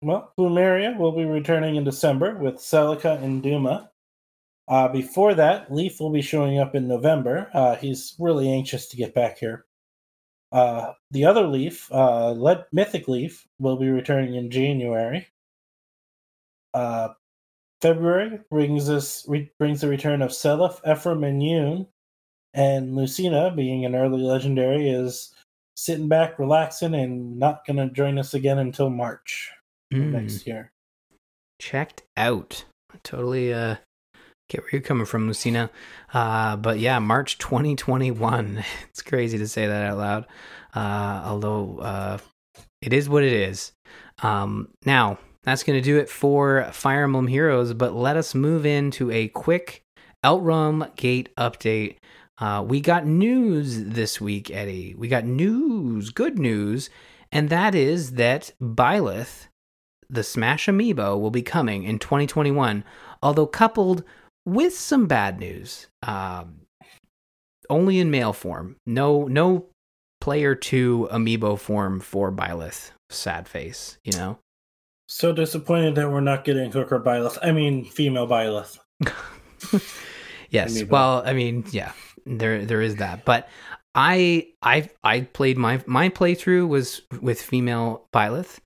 Well, 0.03 0.33
Plumeria 0.39 0.97
will 0.97 1.13
be 1.13 1.25
returning 1.25 1.75
in 1.75 1.83
December 1.83 2.37
with 2.37 2.57
Celica 2.57 3.21
and 3.21 3.43
Duma. 3.43 3.91
Uh, 4.69 4.89
before 4.89 5.35
that, 5.35 5.73
Leif 5.73 5.99
will 5.99 6.13
be 6.13 6.23
showing 6.23 6.59
up 6.61 6.75
in 6.77 6.87
November. 6.87 7.51
Uh, 7.53 7.75
he's 7.75 8.15
really 8.21 8.49
anxious 8.53 8.89
to 8.89 8.97
get 8.97 9.15
back 9.15 9.39
here. 9.39 9.67
Uh, 10.55 10.93
the 11.11 11.25
other 11.25 11.47
Leaf, 11.49 11.91
uh, 11.93 12.31
Le- 12.31 12.65
Mythic 12.73 13.09
Leaf, 13.09 13.47
will 13.59 13.77
be 13.77 13.89
returning 13.89 14.37
in 14.37 14.51
January. 14.51 15.27
Uh, 16.73 17.09
February 17.83 18.39
brings 18.51 18.89
us 18.89 19.29
re- 19.29 19.51
brings 19.59 19.81
the 19.81 19.89
return 19.89 20.23
of 20.23 20.31
Seliph, 20.31 20.81
Ephraim, 20.89 21.25
and 21.25 21.43
Yune. 21.43 21.87
And 22.55 22.95
Lucina, 22.95 23.53
being 23.55 23.85
an 23.85 23.97
early 23.97 24.23
legendary, 24.23 24.89
is 24.89 25.35
sitting 25.77 26.07
back, 26.09 26.39
relaxing, 26.39 26.95
and 26.95 27.37
not 27.37 27.67
going 27.67 27.77
to 27.77 27.93
join 27.93 28.17
us 28.17 28.33
again 28.33 28.59
until 28.61 28.91
March 28.91 29.51
Mm, 29.93 30.13
next 30.13 30.47
year. 30.47 30.71
checked 31.61 32.03
out. 32.17 32.65
Totally 33.03 33.53
uh, 33.53 33.77
get 34.49 34.63
where 34.63 34.71
you're 34.73 34.81
coming 34.81 35.07
from, 35.07 35.27
Lucina. 35.27 35.71
Uh, 36.13 36.57
but 36.57 36.79
yeah, 36.79 36.99
March 36.99 37.39
2021. 37.39 38.65
It's 38.89 39.03
crazy 39.03 39.39
to 39.39 39.49
say 39.49 39.67
that 39.67 39.91
out 39.91 39.99
loud. 39.99 40.27
Uh, 40.75 41.23
although 41.25 41.79
uh, 41.79 42.19
it 42.81 42.93
is 42.93 43.09
what 43.09 43.25
it 43.25 43.33
is. 43.33 43.73
Um, 44.23 44.69
now, 44.85 45.19
that's 45.43 45.63
going 45.63 45.79
to 45.79 45.85
do 45.85 45.99
it 45.99 46.09
for 46.09 46.71
Fire 46.73 47.05
Emblem 47.05 47.27
Heroes, 47.27 47.75
but 47.75 47.95
let 47.95 48.17
us 48.17 48.35
move 48.35 48.65
into 48.65 49.11
a 49.11 49.29
quick 49.29 49.85
Elrum 50.25 50.95
Gate 50.97 51.29
update. 51.37 51.97
Uh, 52.39 52.65
we 52.67 52.81
got 52.81 53.07
news 53.07 53.85
this 53.85 54.21
week, 54.21 54.51
Eddie. 54.51 54.95
We 54.97 55.09
got 55.09 55.25
news, 55.25 56.11
good 56.11 56.39
news, 56.39 56.89
and 57.31 57.49
that 57.51 57.75
is 57.75 58.13
that 58.13 58.53
Byleth, 58.61 59.49
the 60.09 60.23
Smash 60.23 60.67
Amiibo, 60.67 61.21
will 61.21 61.31
be 61.31 61.43
coming 61.43 61.85
in 61.85 61.99
2021, 61.99 62.83
although 63.23 63.47
coupled 63.47 64.03
with 64.47 64.77
some 64.77 65.07
bad 65.07 65.39
news. 65.39 65.89
Um, 66.03 66.61
only 67.71 67.99
in 67.99 68.11
male 68.11 68.33
form. 68.33 68.77
No, 68.87 69.25
no 69.25 69.67
player 70.21 70.55
two 70.55 71.09
amiibo 71.13 71.59
form 71.59 72.01
for 72.01 72.31
Byleth. 72.33 72.91
Sad 73.11 73.49
face, 73.49 73.99
you 74.05 74.13
know. 74.13 74.39
So 75.09 75.33
disappointed 75.33 75.95
that 75.97 76.11
we're 76.11 76.21
not 76.21 76.45
getting 76.45 76.73
hooker 76.73 76.99
Byleth. 77.01 77.39
I 77.43 77.53
mean, 77.53 77.85
female 77.85 78.27
Byleth. 78.27 78.79
yes. 80.51 80.73
Amiibo. 80.83 80.89
Well, 80.89 81.23
I 81.25 81.33
mean, 81.33 81.65
yeah, 81.71 81.93
there 82.27 82.65
there 82.65 82.81
is 82.81 82.97
that. 82.97 83.25
But 83.25 83.49
I 83.95 84.49
I 84.63 84.89
I 85.03 85.23
played 85.23 85.59
my 85.59 85.83
my 85.87 86.09
playthrough 86.09 86.69
was 86.69 87.03
with 87.21 87.41
female 87.41 88.07
Byleth. 88.13 88.59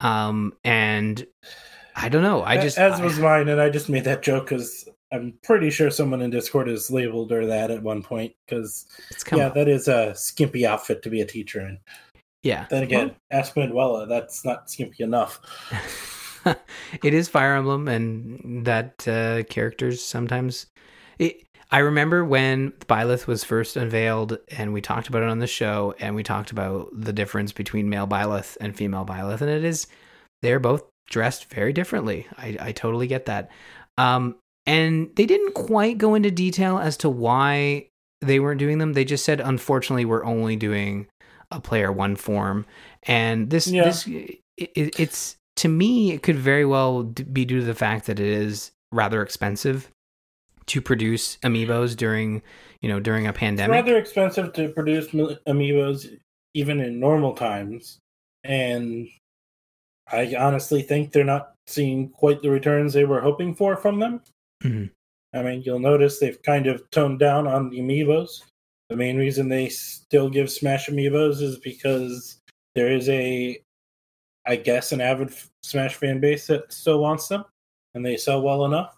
Um 0.00 0.54
and 0.64 1.26
I 1.96 2.08
don't 2.08 2.22
know. 2.22 2.42
I 2.42 2.56
just 2.58 2.78
as 2.78 3.00
I- 3.00 3.04
was 3.04 3.18
mine, 3.18 3.48
and 3.48 3.60
I 3.60 3.68
just 3.68 3.88
made 3.88 4.04
that 4.04 4.22
joke 4.22 4.44
because 4.48 4.88
I'm 5.12 5.34
pretty 5.42 5.70
sure 5.70 5.90
someone 5.90 6.22
in 6.22 6.30
Discord 6.30 6.68
has 6.68 6.90
labeled 6.90 7.30
her 7.30 7.46
that 7.46 7.70
at 7.70 7.82
one 7.82 8.02
point. 8.02 8.32
Because 8.46 8.86
yeah, 9.32 9.48
up. 9.48 9.54
that 9.54 9.68
is 9.68 9.88
a 9.88 10.14
skimpy 10.14 10.66
outfit 10.66 11.02
to 11.02 11.10
be 11.10 11.20
a 11.20 11.26
teacher 11.26 11.60
in. 11.60 11.78
yeah. 12.42 12.66
Then 12.70 12.82
again, 12.82 13.16
Manuela, 13.56 14.06
that's 14.06 14.44
not 14.44 14.70
skimpy 14.70 15.02
enough. 15.02 15.40
it 17.02 17.14
is 17.14 17.28
Fire 17.28 17.54
Emblem, 17.54 17.88
and 17.88 18.64
that 18.66 19.06
uh, 19.06 19.42
characters 19.44 20.04
sometimes. 20.04 20.66
It, 21.18 21.42
I 21.72 21.78
remember 21.78 22.24
when 22.24 22.72
Byleth 22.88 23.26
was 23.26 23.44
first 23.44 23.76
unveiled, 23.76 24.38
and 24.48 24.72
we 24.72 24.80
talked 24.80 25.08
about 25.08 25.22
it 25.22 25.28
on 25.28 25.38
the 25.38 25.46
show, 25.46 25.94
and 26.00 26.14
we 26.14 26.22
talked 26.22 26.50
about 26.50 26.88
the 26.92 27.12
difference 27.12 27.52
between 27.52 27.88
male 27.88 28.08
Byleth 28.08 28.56
and 28.60 28.76
female 28.76 29.06
Byleth, 29.06 29.40
and 29.40 29.50
it 29.50 29.64
is 29.64 29.86
they're 30.42 30.58
both 30.58 30.82
dressed 31.08 31.46
very 31.50 31.72
differently. 31.72 32.26
I, 32.36 32.56
I 32.60 32.72
totally 32.72 33.06
get 33.06 33.26
that. 33.26 33.50
Um, 33.98 34.36
and 34.70 35.10
they 35.16 35.26
didn't 35.26 35.54
quite 35.54 35.98
go 35.98 36.14
into 36.14 36.30
detail 36.30 36.78
as 36.78 36.96
to 36.98 37.08
why 37.08 37.88
they 38.20 38.38
weren't 38.38 38.58
doing 38.60 38.78
them. 38.78 38.92
They 38.92 39.04
just 39.04 39.24
said, 39.24 39.40
unfortunately, 39.40 40.04
we're 40.04 40.24
only 40.24 40.54
doing 40.56 41.06
a 41.50 41.60
player 41.60 41.90
one 41.90 42.14
form, 42.16 42.64
and 43.04 43.50
this 43.50 43.66
Yeah. 43.66 43.84
this 43.84 44.06
it, 44.06 44.38
it- 44.56 45.00
it's 45.00 45.36
to 45.56 45.68
me 45.68 46.12
it 46.12 46.22
could 46.22 46.36
very 46.36 46.64
well 46.64 47.02
be 47.02 47.44
due 47.44 47.58
to 47.60 47.66
the 47.66 47.74
fact 47.74 48.06
that 48.06 48.20
it 48.20 48.26
is 48.26 48.70
rather 48.92 49.20
expensive 49.22 49.88
to 50.66 50.80
produce 50.80 51.36
amiibos 51.38 51.96
during 51.96 52.42
you 52.80 52.88
know 52.88 53.00
during 53.00 53.26
a 53.26 53.32
pandemic. 53.32 53.76
It's 53.76 53.84
rather 53.86 53.98
expensive 53.98 54.52
to 54.52 54.68
produce 54.68 55.12
mi- 55.12 55.36
amiibos 55.48 56.06
even 56.54 56.80
in 56.80 57.00
normal 57.00 57.34
times, 57.34 57.98
and 58.44 59.08
I 60.12 60.34
honestly 60.38 60.82
think 60.82 61.12
they're 61.12 61.24
not 61.24 61.52
seeing 61.66 62.10
quite 62.10 62.42
the 62.42 62.50
returns 62.50 62.92
they 62.92 63.04
were 63.04 63.20
hoping 63.20 63.54
for 63.54 63.76
from 63.76 63.98
them. 64.00 64.20
Mhm. 64.62 64.90
I 65.32 65.42
mean, 65.42 65.62
you'll 65.62 65.78
notice 65.78 66.18
they've 66.18 66.40
kind 66.42 66.66
of 66.66 66.88
toned 66.90 67.18
down 67.18 67.46
on 67.46 67.70
the 67.70 67.78
amiibos. 67.78 68.42
The 68.88 68.96
main 68.96 69.16
reason 69.16 69.48
they 69.48 69.68
still 69.68 70.28
give 70.28 70.50
Smash 70.50 70.88
amiibos 70.88 71.40
is 71.40 71.58
because 71.58 72.40
there 72.74 72.92
is 72.92 73.08
a, 73.08 73.62
I 74.46 74.56
guess, 74.56 74.92
an 74.92 75.00
avid 75.00 75.32
Smash 75.62 75.94
fan 75.94 76.20
base 76.20 76.46
that 76.48 76.72
still 76.72 77.00
wants 77.00 77.28
them, 77.28 77.44
and 77.94 78.04
they 78.04 78.16
sell 78.16 78.42
well 78.42 78.64
enough. 78.64 78.96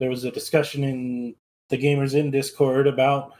There 0.00 0.10
was 0.10 0.24
a 0.24 0.32
discussion 0.32 0.82
in 0.82 1.36
the 1.68 1.78
Gamers 1.78 2.14
Inn 2.14 2.30
Discord 2.30 2.86
about 2.86 3.34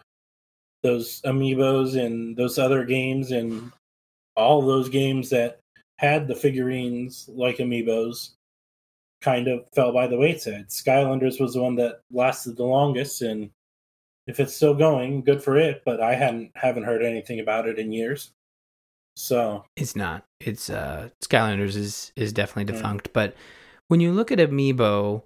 those 0.83 1.20
amiibos 1.23 1.99
and 2.01 2.37
those 2.37 2.59
other 2.59 2.85
games 2.85 3.33
and 3.33 3.73
all 4.37 4.62
those 4.62 4.88
games 4.88 5.29
that 5.31 5.59
had 5.99 6.29
the 6.29 6.35
figurines 6.35 7.29
like 7.29 7.57
amiibos 7.57 8.31
kind 9.20 9.48
of 9.48 9.64
fell 9.74 9.92
by 9.92 10.06
the 10.06 10.16
wayside. 10.18 10.68
Skylanders 10.68 11.40
was 11.40 11.54
the 11.54 11.62
one 11.62 11.76
that 11.76 12.00
lasted 12.11 12.56
the 12.56 12.64
longest, 12.64 13.22
and 13.22 13.50
if 14.26 14.40
it's 14.40 14.54
still 14.54 14.74
going, 14.74 15.22
good 15.22 15.42
for 15.42 15.56
it. 15.56 15.83
But 15.85 16.00
I 16.00 16.14
hadn't 16.14 16.52
haven't 16.54 16.85
heard 16.85 17.02
anything 17.02 17.40
about 17.40 17.68
it 17.68 17.78
in 17.78 17.92
years. 17.92 18.33
So 19.16 19.64
It's 19.76 19.96
not. 19.96 20.24
It's 20.40 20.70
uh 20.70 21.11
Skylanders 21.22 21.76
is 21.76 22.12
is 22.16 22.33
definitely 22.33 22.72
Mm. 22.72 22.76
defunct. 22.76 23.12
But 23.12 23.35
when 23.88 24.00
you 24.00 24.12
look 24.12 24.30
at 24.33 24.38
Amiibo, 24.38 25.24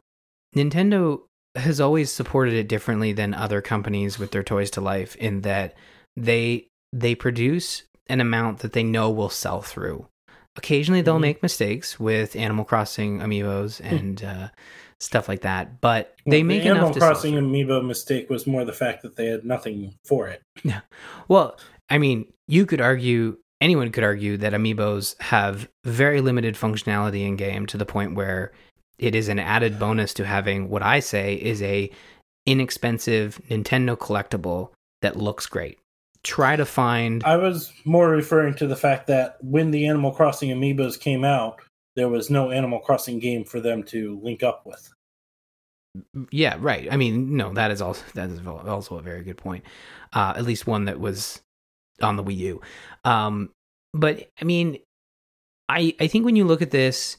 Nintendo 0.57 1.23
has 1.55 1.81
always 1.81 2.11
supported 2.11 2.55
it 2.55 2.67
differently 2.69 3.13
than 3.13 3.35
other 3.35 3.61
companies 3.61 4.19
with 4.19 4.33
their 4.33 4.43
toys 4.43 4.71
to 4.73 4.81
life 4.81 5.15
in 5.17 5.43
that 5.43 5.75
they 6.17 6.67
they 6.93 7.15
produce 7.15 7.85
an 8.09 8.21
amount 8.21 8.59
that 8.61 8.73
they 8.73 8.83
know 8.83 9.11
will 9.11 9.31
sell 9.31 9.63
through. 9.63 10.07
Occasionally 10.57 11.01
they'll 11.03 11.19
Mhm. 11.19 11.23
make 11.23 11.43
mistakes 11.43 11.99
with 11.99 12.37
Animal 12.37 12.65
Crossing 12.65 13.19
amiibos 13.21 13.81
and 13.81 14.23
uh, 14.23 14.49
stuff 15.01 15.29
like 15.29 15.41
that, 15.43 15.81
but 15.81 16.15
they 16.27 16.39
Well, 16.39 16.47
make 16.47 16.63
the 16.63 16.69
Animal 16.69 16.87
enough 16.87 16.95
to 16.95 17.01
sell 17.01 17.09
Crossing 17.11 17.35
amiibo 17.35 17.85
mistake 17.85 18.31
was 18.31 18.47
more 18.47 18.65
the 18.65 18.73
fact 18.73 19.03
that 19.03 19.17
they 19.17 19.27
had 19.27 19.45
nothing 19.45 19.95
for 20.05 20.29
it. 20.29 20.41
Yeah. 20.65 20.81
Well, 21.29 21.59
I 21.91 21.99
mean, 21.99 22.33
you 22.47 22.65
could 22.67 22.81
argue, 22.81 23.37
anyone 23.61 23.91
could 23.91 24.05
argue 24.05 24.37
that 24.39 24.53
amiibos 24.53 25.21
have 25.21 25.69
very 25.85 26.21
limited 26.21 26.55
functionality 26.55 27.27
in 27.27 27.37
game 27.37 27.67
to 27.67 27.77
the 27.77 27.85
point 27.87 28.15
where 28.15 28.53
it 28.99 29.15
is 29.15 29.29
an 29.29 29.41
added 29.41 29.79
bonus 29.79 30.15
to 30.15 30.25
having 30.25 30.69
what 30.71 30.83
I 30.83 31.01
say 31.01 31.35
is 31.35 31.61
a 31.63 31.91
inexpensive 32.47 33.41
Nintendo 33.51 33.97
collectible 33.97 34.71
that 35.03 35.17
looks 35.17 35.47
great. 35.47 35.79
Try 36.25 36.57
to 36.57 36.65
find 36.65 37.23
I 37.25 37.37
was 37.37 37.73
more 37.85 38.09
referring 38.09 38.55
to 38.55 38.67
the 38.67 38.77
fact 38.77 39.07
that 39.09 39.37
when 39.43 39.71
the 39.71 39.87
Animal 39.87 40.11
Crossing 40.11 40.51
amiibos 40.51 40.99
came 40.99 41.25
out, 41.25 41.61
there 41.97 42.09
was 42.09 42.31
no 42.31 42.51
Animal 42.51 42.81
Crossing 42.81 43.19
game 43.19 43.45
for 43.45 43.61
them 43.61 43.83
to 43.85 44.19
link 44.23 44.43
up 44.43 44.63
with. 44.65 44.93
yeah, 46.31 46.57
right. 46.59 46.89
I 46.91 46.97
mean, 46.97 47.37
no, 47.37 47.53
that 47.53 47.71
is 47.71 47.81
also 47.81 48.03
that 48.15 48.31
is 48.31 48.45
also 48.47 48.97
a 48.99 49.03
very 49.03 49.23
good 49.23 49.37
point. 49.37 49.65
Uh, 50.13 50.35
at 50.37 50.45
least 50.45 50.67
one 50.67 50.87
that 50.87 50.99
was 50.99 51.43
on 52.03 52.17
the 52.17 52.25
Wii 52.25 52.37
U. 52.37 52.61
Um, 53.05 53.51
but 53.93 54.29
I 54.41 54.45
mean, 54.45 54.79
I 55.69 55.95
I 56.01 56.07
think 56.07 56.25
when 56.25 56.37
you 56.37 56.45
look 56.45 56.63
at 56.63 56.71
this 56.71 57.19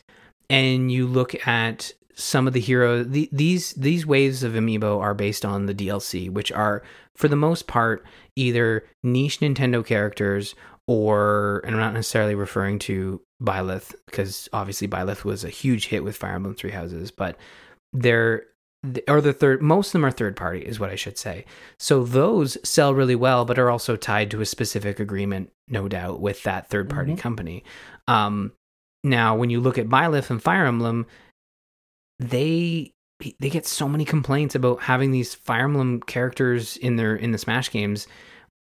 and 0.49 0.91
you 0.91 1.07
look 1.07 1.47
at 1.47 1.93
some 2.15 2.47
of 2.47 2.54
the 2.54 2.60
hero 2.60 3.04
the, 3.04 3.30
these 3.32 3.73
these 3.73 4.06
waves 4.06 4.41
of 4.43 4.54
amiibo 4.54 4.99
are 5.01 5.13
based 5.13 5.45
on 5.45 5.65
the 5.65 5.75
DLC, 5.75 6.30
which 6.30 6.51
are 6.51 6.82
for 7.15 7.28
the 7.28 7.36
most 7.36 7.67
part 7.67 8.06
either 8.36 8.86
niche 9.04 9.39
Nintendo 9.39 9.86
characters 9.86 10.56
or 10.88 11.62
and 11.65 11.75
I'm 11.75 11.82
not 11.82 11.93
necessarily 11.93 12.36
referring 12.36 12.80
to 12.80 13.21
Byleth 13.43 13.93
because 14.06 14.47
obviously 14.54 14.88
Byleth 14.88 15.23
was 15.23 15.43
a 15.43 15.49
huge 15.49 15.88
hit 15.88 16.04
with 16.04 16.15
Fire 16.17 16.36
Emblem 16.36 16.56
Three 16.56 16.71
Houses, 16.71 17.12
but 17.12 17.38
they're 17.93 18.43
or 19.08 19.19
the 19.19 19.34
third 19.34 19.62
most 19.63 19.88
of 19.88 19.91
them 19.93 20.06
are 20.06 20.12
third 20.12 20.36
party 20.36 20.60
is 20.60 20.80
what 20.80 20.91
i 20.91 20.95
should 20.95 21.17
say 21.17 21.43
so 21.80 22.04
those 22.04 22.56
sell 22.63 22.93
really 22.93 23.15
well 23.15 23.43
but 23.43 23.58
are 23.58 23.71
also 23.71 23.95
tied 23.95 24.30
to 24.30 24.41
a 24.41 24.45
specific 24.45 24.99
agreement 24.99 25.49
no 25.67 25.88
doubt 25.88 26.21
with 26.21 26.43
that 26.43 26.69
third 26.69 26.88
party 26.88 27.13
Mhm. 27.13 27.17
company 27.17 27.63
um 28.08 28.51
now 29.04 29.36
when 29.36 29.49
you 29.49 29.60
look 29.60 29.80
at 29.80 29.88
byleth 29.89 30.30
and 30.30 30.39
fire 30.43 30.67
emblem 30.67 31.08
they 32.19 32.93
they 33.39 33.49
get 33.49 33.65
so 33.65 33.88
many 33.88 34.06
complaints 34.06 34.56
about 34.56 34.82
having 34.82 35.12
these 35.12 35.34
fire 35.34 35.65
emblem 35.65 36.01
characters 36.01 36.78
in 36.78 36.95
their 36.95 37.15
in 37.15 37.32
the 37.32 37.38
smash 37.38 37.71
games. 37.71 38.08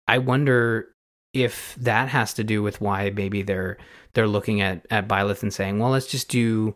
I 0.07 0.17
wonder 0.17 0.93
if 1.33 1.75
that 1.75 2.09
has 2.09 2.33
to 2.33 2.43
do 2.43 2.63
with 2.63 2.81
why 2.81 3.11
maybe 3.11 3.41
they're 3.41 3.77
they're 4.13 4.27
looking 4.27 4.61
at 4.61 4.85
at 4.89 5.07
byleth 5.07 5.43
and 5.43 5.53
saying 5.53 5.77
well 5.77 5.91
let's 5.91 6.07
just 6.07 6.29
do 6.29 6.75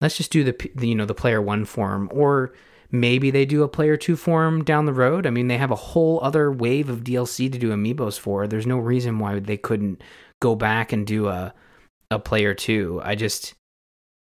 let's 0.00 0.16
just 0.16 0.32
do 0.32 0.44
the, 0.44 0.70
the 0.74 0.88
you 0.88 0.94
know 0.94 1.04
the 1.04 1.14
player 1.14 1.42
one 1.42 1.64
form 1.64 2.08
or 2.12 2.54
maybe 2.90 3.30
they 3.30 3.44
do 3.44 3.62
a 3.62 3.68
player 3.68 3.96
two 3.96 4.16
form 4.16 4.64
down 4.64 4.86
the 4.86 4.92
road. 4.92 5.26
I 5.26 5.30
mean 5.30 5.48
they 5.48 5.58
have 5.58 5.70
a 5.70 5.76
whole 5.76 6.20
other 6.22 6.50
wave 6.50 6.88
of 6.88 7.04
dlc 7.04 7.52
to 7.52 7.58
do 7.58 7.70
amiibos 7.70 8.18
for. 8.18 8.46
There's 8.46 8.66
no 8.66 8.78
reason 8.78 9.18
why 9.18 9.38
they 9.40 9.56
couldn't 9.56 10.02
go 10.40 10.54
back 10.54 10.92
and 10.92 11.06
do 11.06 11.28
a 11.28 11.52
a 12.10 12.18
player 12.18 12.54
two. 12.54 13.00
I 13.04 13.14
just 13.14 13.54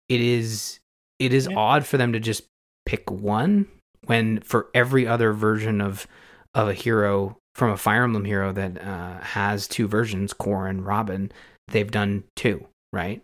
it 0.08 0.20
is 0.20 0.80
it 1.18 1.32
is 1.32 1.46
Yeah. 1.50 1.56
odd 1.56 1.86
for 1.86 1.96
them 1.96 2.12
to 2.12 2.20
just 2.20 2.44
pick 2.86 3.10
one 3.10 3.66
when 4.06 4.40
for 4.40 4.68
every 4.74 5.06
other 5.06 5.32
version 5.32 5.80
of 5.80 6.06
of 6.54 6.68
a 6.68 6.74
hero 6.74 7.36
from 7.54 7.70
a 7.70 7.76
fire 7.76 8.04
emblem 8.04 8.24
hero 8.24 8.52
that 8.52 8.80
uh, 8.80 9.20
has 9.20 9.66
two 9.68 9.86
versions 9.88 10.32
Corrin 10.34 10.70
and 10.70 10.86
robin 10.86 11.32
they've 11.68 11.90
done 11.90 12.24
two 12.36 12.66
right 12.92 13.22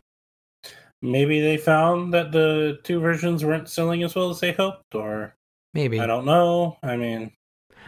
Maybe 1.02 1.40
they 1.40 1.56
found 1.56 2.12
that 2.12 2.30
the 2.30 2.78
two 2.84 3.00
versions 3.00 3.42
weren't 3.42 3.70
selling 3.70 4.02
as 4.02 4.14
well 4.14 4.28
as 4.28 4.40
they 4.40 4.52
hoped, 4.52 4.94
or 4.94 5.34
maybe 5.72 5.98
I 5.98 6.04
don't 6.06 6.26
know. 6.26 6.76
I 6.82 6.96
mean, 6.98 7.32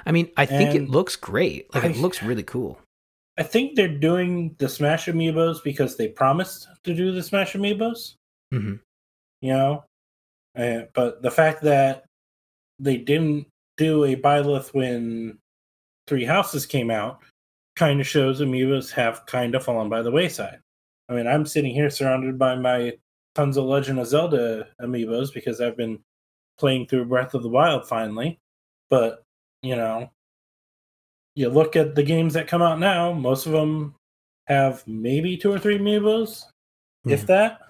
I 0.06 0.12
mean, 0.12 0.30
I 0.38 0.46
think 0.46 0.74
it 0.74 0.88
looks 0.88 1.14
great. 1.14 1.72
Like 1.74 1.84
it 1.84 1.98
looks 1.98 2.22
really 2.22 2.42
cool. 2.42 2.80
I 3.36 3.42
think 3.42 3.76
they're 3.76 3.86
doing 3.98 4.56
the 4.58 4.66
Smash 4.66 5.08
Amiibos 5.08 5.62
because 5.62 5.98
they 5.98 6.08
promised 6.08 6.68
to 6.84 6.94
do 6.94 7.12
the 7.12 7.22
Smash 7.22 7.52
Amiibos. 7.52 8.14
Mhm. 8.54 8.80
You 9.42 9.52
know, 9.52 9.84
Uh, 10.56 10.82
but 10.94 11.22
the 11.22 11.30
fact 11.30 11.62
that 11.62 12.04
they 12.78 12.96
didn't 12.96 13.46
do 13.76 14.04
a 14.04 14.16
Byleth 14.16 14.74
when 14.74 15.38
Three 16.06 16.24
Houses 16.24 16.66
came 16.66 16.90
out 16.90 17.20
kind 17.76 18.00
of 18.00 18.06
shows 18.06 18.40
Amiibos 18.40 18.90
have 18.90 19.24
kind 19.26 19.54
of 19.54 19.64
fallen 19.64 19.88
by 19.88 20.02
the 20.02 20.10
wayside. 20.10 20.58
I 21.08 21.14
mean, 21.14 21.26
I'm 21.26 21.46
sitting 21.46 21.74
here 21.74 21.90
surrounded 21.90 22.38
by 22.38 22.54
my 22.54 22.92
tons 23.34 23.56
of 23.56 23.64
Legend 23.64 23.98
of 23.98 24.06
Zelda 24.06 24.66
Amiibos 24.80 25.32
because 25.32 25.60
I've 25.60 25.76
been 25.76 25.98
playing 26.58 26.86
through 26.86 27.06
Breath 27.06 27.34
of 27.34 27.42
the 27.42 27.48
Wild 27.48 27.88
finally. 27.88 28.38
But, 28.90 29.22
you 29.62 29.74
know, 29.76 30.10
you 31.34 31.48
look 31.48 31.76
at 31.76 31.94
the 31.94 32.02
games 32.02 32.34
that 32.34 32.46
come 32.46 32.60
out 32.62 32.78
now, 32.78 33.12
most 33.12 33.46
of 33.46 33.52
them 33.52 33.94
have 34.48 34.86
maybe 34.86 35.36
two 35.36 35.50
or 35.50 35.58
three 35.58 35.78
amiibos, 35.78 36.44
Yeah. 37.04 37.14
if 37.14 37.26
that. 37.26 37.60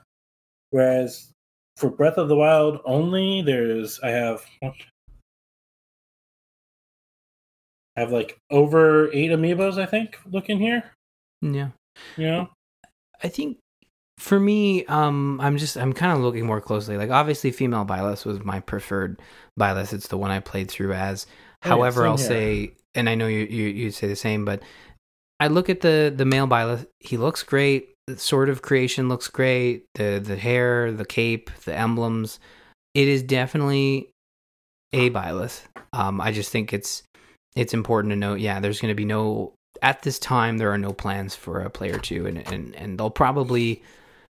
Whereas 0.70 1.31
for 1.76 1.90
Breath 1.90 2.18
of 2.18 2.28
the 2.28 2.36
Wild 2.36 2.80
only, 2.84 3.42
there's 3.42 4.00
I 4.00 4.10
have? 4.10 4.44
I 4.62 4.72
have 7.96 8.12
like 8.12 8.38
over 8.50 9.12
eight 9.12 9.30
amiibos, 9.30 9.80
I 9.80 9.86
think, 9.86 10.18
looking 10.30 10.58
here. 10.58 10.84
Yeah. 11.40 11.68
You 12.16 12.26
know? 12.26 12.50
I 13.22 13.28
think 13.28 13.58
for 14.18 14.38
me, 14.38 14.84
um, 14.86 15.40
I'm 15.40 15.58
just 15.58 15.76
I'm 15.76 15.92
kind 15.92 16.12
of 16.12 16.20
looking 16.20 16.46
more 16.46 16.60
closely. 16.60 16.96
Like 16.96 17.10
obviously, 17.10 17.50
female 17.50 17.84
Byleth 17.84 18.24
was 18.24 18.42
my 18.44 18.60
preferred 18.60 19.20
Byleth. 19.58 19.92
It's 19.92 20.08
the 20.08 20.18
one 20.18 20.30
I 20.30 20.40
played 20.40 20.70
through 20.70 20.92
as. 20.92 21.26
Oh, 21.64 21.68
However, 21.68 22.06
I'll 22.06 22.16
here. 22.16 22.26
say, 22.26 22.72
and 22.94 23.08
I 23.08 23.14
know 23.14 23.26
you 23.26 23.40
you 23.40 23.64
you 23.66 23.90
say 23.90 24.06
the 24.06 24.16
same, 24.16 24.44
but 24.44 24.62
I 25.40 25.48
look 25.48 25.68
at 25.68 25.80
the 25.80 26.12
the 26.14 26.24
male 26.24 26.46
Byleth. 26.46 26.86
He 27.00 27.16
looks 27.16 27.42
great. 27.42 27.91
The 28.06 28.18
sort 28.18 28.48
of 28.48 28.62
creation 28.62 29.08
looks 29.08 29.28
great. 29.28 29.86
The 29.94 30.20
the 30.22 30.36
hair, 30.36 30.92
the 30.92 31.04
cape, 31.04 31.50
the 31.64 31.74
emblems. 31.74 32.40
It 32.94 33.08
is 33.08 33.22
definitely 33.22 34.10
a 34.92 35.10
Byleth. 35.10 35.62
Um, 35.92 36.20
I 36.20 36.32
just 36.32 36.50
think 36.50 36.72
it's 36.72 37.02
it's 37.56 37.74
important 37.74 38.12
to 38.12 38.16
note. 38.16 38.40
Yeah, 38.40 38.60
there's 38.60 38.80
going 38.80 38.90
to 38.90 38.96
be 38.96 39.04
no 39.04 39.54
at 39.82 40.02
this 40.02 40.18
time. 40.18 40.58
There 40.58 40.72
are 40.72 40.78
no 40.78 40.92
plans 40.92 41.34
for 41.34 41.60
a 41.60 41.70
player 41.70 41.98
two, 41.98 42.26
and 42.26 42.38
and 42.52 42.74
and 42.76 42.98
they'll 42.98 43.10
probably 43.10 43.82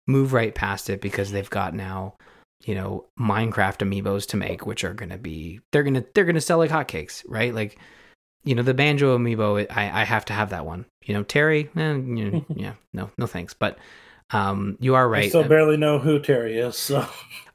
move 0.08 0.34
right 0.34 0.54
past 0.54 0.90
it 0.90 1.02
because 1.02 1.32
they've 1.32 1.50
got 1.50 1.74
now 1.74 2.16
you 2.66 2.76
know 2.76 3.06
minecraft 3.20 3.78
amiibos 3.78 4.26
to 4.28 4.38
make 4.38 4.66
which 4.66 4.84
are 4.84 4.94
gonna 4.94 5.18
be 5.18 5.60
they're 5.72 5.84
gonna 5.84 6.04
they're 6.14 6.26
gonna 6.26 6.42
sell 6.42 6.58
like 6.58 6.72
hotcakes 6.72 7.24
right 7.28 7.54
like 7.54 7.78
you 8.44 8.56
know 8.56 8.64
the 8.64 8.74
banjo 8.74 9.18
amiibo 9.18 9.66
i 9.72 10.02
i 10.02 10.04
have 10.04 10.26
to 10.26 10.34
have 10.34 10.50
that 10.50 10.66
one. 10.66 10.86
You 11.04 11.14
know 11.16 11.24
terry 11.24 11.70
eh, 11.76 11.94
you 11.94 12.32
know, 12.32 12.46
yeah 12.56 12.74
no 12.94 13.10
no 13.18 13.28
thanks. 13.28 13.54
But 13.54 13.78
um 14.32 14.78
you 14.80 14.96
are 14.96 15.08
right. 15.10 15.26
I 15.26 15.30
still 15.30 15.44
barely 15.44 15.78
know 15.78 16.00
who 16.00 16.20
Terry 16.20 16.58
is, 16.58 16.78
so. 16.78 17.06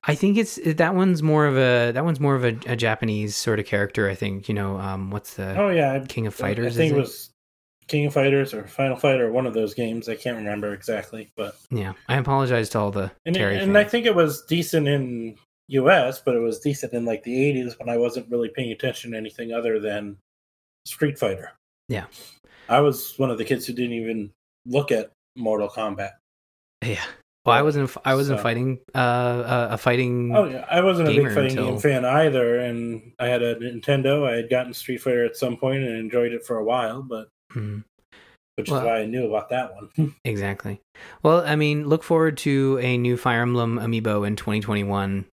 I 0.05 0.15
think 0.15 0.37
it's 0.37 0.57
that 0.65 0.95
one's 0.95 1.23
more 1.23 1.47
of 1.47 1.57
a 1.57 1.91
that 1.93 2.05
one's 2.05 2.21
more 2.21 2.37
of 2.37 2.45
a, 2.45 2.57
a 2.67 2.77
japanese 2.77 3.35
sort 3.35 3.59
of 3.59 3.67
character 3.67 4.09
i 4.09 4.15
think 4.15 4.49
you 4.49 4.55
know 4.55 4.79
um 4.79 5.11
what's 5.11 5.35
the 5.35 5.59
Oh 5.59 5.71
yeah, 5.71 6.05
king 6.07 6.27
of 6.27 6.35
fighters 6.35 6.75
I 6.75 6.77
think 6.77 6.93
it? 6.93 6.97
was 6.97 7.31
King 7.89 8.07
of 8.07 8.15
Fighters 8.15 8.53
or 8.53 8.67
Final 8.67 8.97
Fight 8.97 9.21
or 9.21 9.31
one 9.31 9.47
of 9.47 9.55
those 9.55 9.73
games. 9.73 10.09
I 10.09 10.17
can't 10.17 10.37
remember 10.37 10.75
exactly, 10.75 11.31
but. 11.37 11.57
Yeah 11.71 11.93
i 12.09 12.17
apologize 12.17 12.69
to 12.71 12.79
all 12.79 12.91
the 12.91 13.11
and, 13.25 13.35
terry 13.35 13.57
and 13.59 13.77
I 13.79 13.85
think 13.85 14.07
it 14.07 14.15
was 14.15 14.43
decent 14.43 14.89
in 14.89 15.37
US, 15.69 16.21
but 16.21 16.37
it 16.37 16.41
was 16.41 16.61
decent 16.61 16.93
in 16.93 17.05
like 17.05 17.23
the 17.25 17.35
80s 17.35 17.79
when 17.79 17.89
I 17.89 17.97
wasn't 17.97 18.31
really 18.31 18.49
paying 18.49 18.71
attention 18.73 19.13
to 19.13 19.17
anything 19.17 19.53
other 19.53 19.81
than 19.81 20.17
Street 20.87 21.19
Fighter. 21.19 21.53
Yeah. 21.89 22.07
I 22.69 22.81
was 22.81 23.15
one 23.19 23.31
of 23.31 23.39
the 23.39 23.45
kids 23.45 23.67
who 23.67 23.73
didn't 23.73 23.93
even 23.93 24.31
look 24.67 24.91
at 24.93 25.11
Mortal 25.37 25.69
Kombat. 25.69 26.13
yeah 26.85 27.05
well 27.45 27.57
i 27.57 27.63
wasn't 27.63 27.89
i 28.05 28.15
wasn't 28.15 28.39
So- 28.39 28.43
fighting 28.43 28.81
uh 28.95 29.69
a, 29.71 29.75
a 29.75 29.79
fighting 29.79 30.35
Oh 30.35 30.45
yeah, 30.47 30.65
I 30.69 30.81
wasn't 30.81 31.09
a 31.09 31.13
big 31.15 31.27
fighting 31.33 31.51
until- 31.59 31.71
game 31.71 31.79
fan 31.79 32.05
either, 32.05 32.59
and 32.59 33.13
I 33.21 33.27
had 33.29 33.43
a 33.43 33.55
Nintendo. 33.57 34.27
I 34.29 34.35
had 34.37 34.51
gotten 34.51 34.75
Street 34.75 34.99
Fighter 35.01 35.25
at 35.25 35.37
some 35.37 35.57
point 35.57 35.85
and 35.85 35.97
enjoyed 35.97 36.33
it 36.33 36.45
for 36.45 36.57
a 36.59 36.65
while, 36.65 37.03
but 37.03 37.29
Mhm. 37.55 37.85
which 38.57 38.69
Well- 38.71 38.81
is 38.81 38.87
why 38.87 38.99
I 39.01 39.07
knew 39.07 39.27
about 39.29 39.49
that 39.51 39.75
one. 39.75 40.15
Exactly. 40.25 40.81
Well, 41.23 41.45
I 41.47 41.55
mean, 41.55 41.89
look 41.89 42.03
forward 42.03 42.37
to 42.39 42.79
a 42.83 42.99
new 42.99 43.17
Fire 43.17 43.43
Emblem 43.43 43.79
amiibo 43.79 44.27
in 44.27 44.35
2021. 44.35 45.27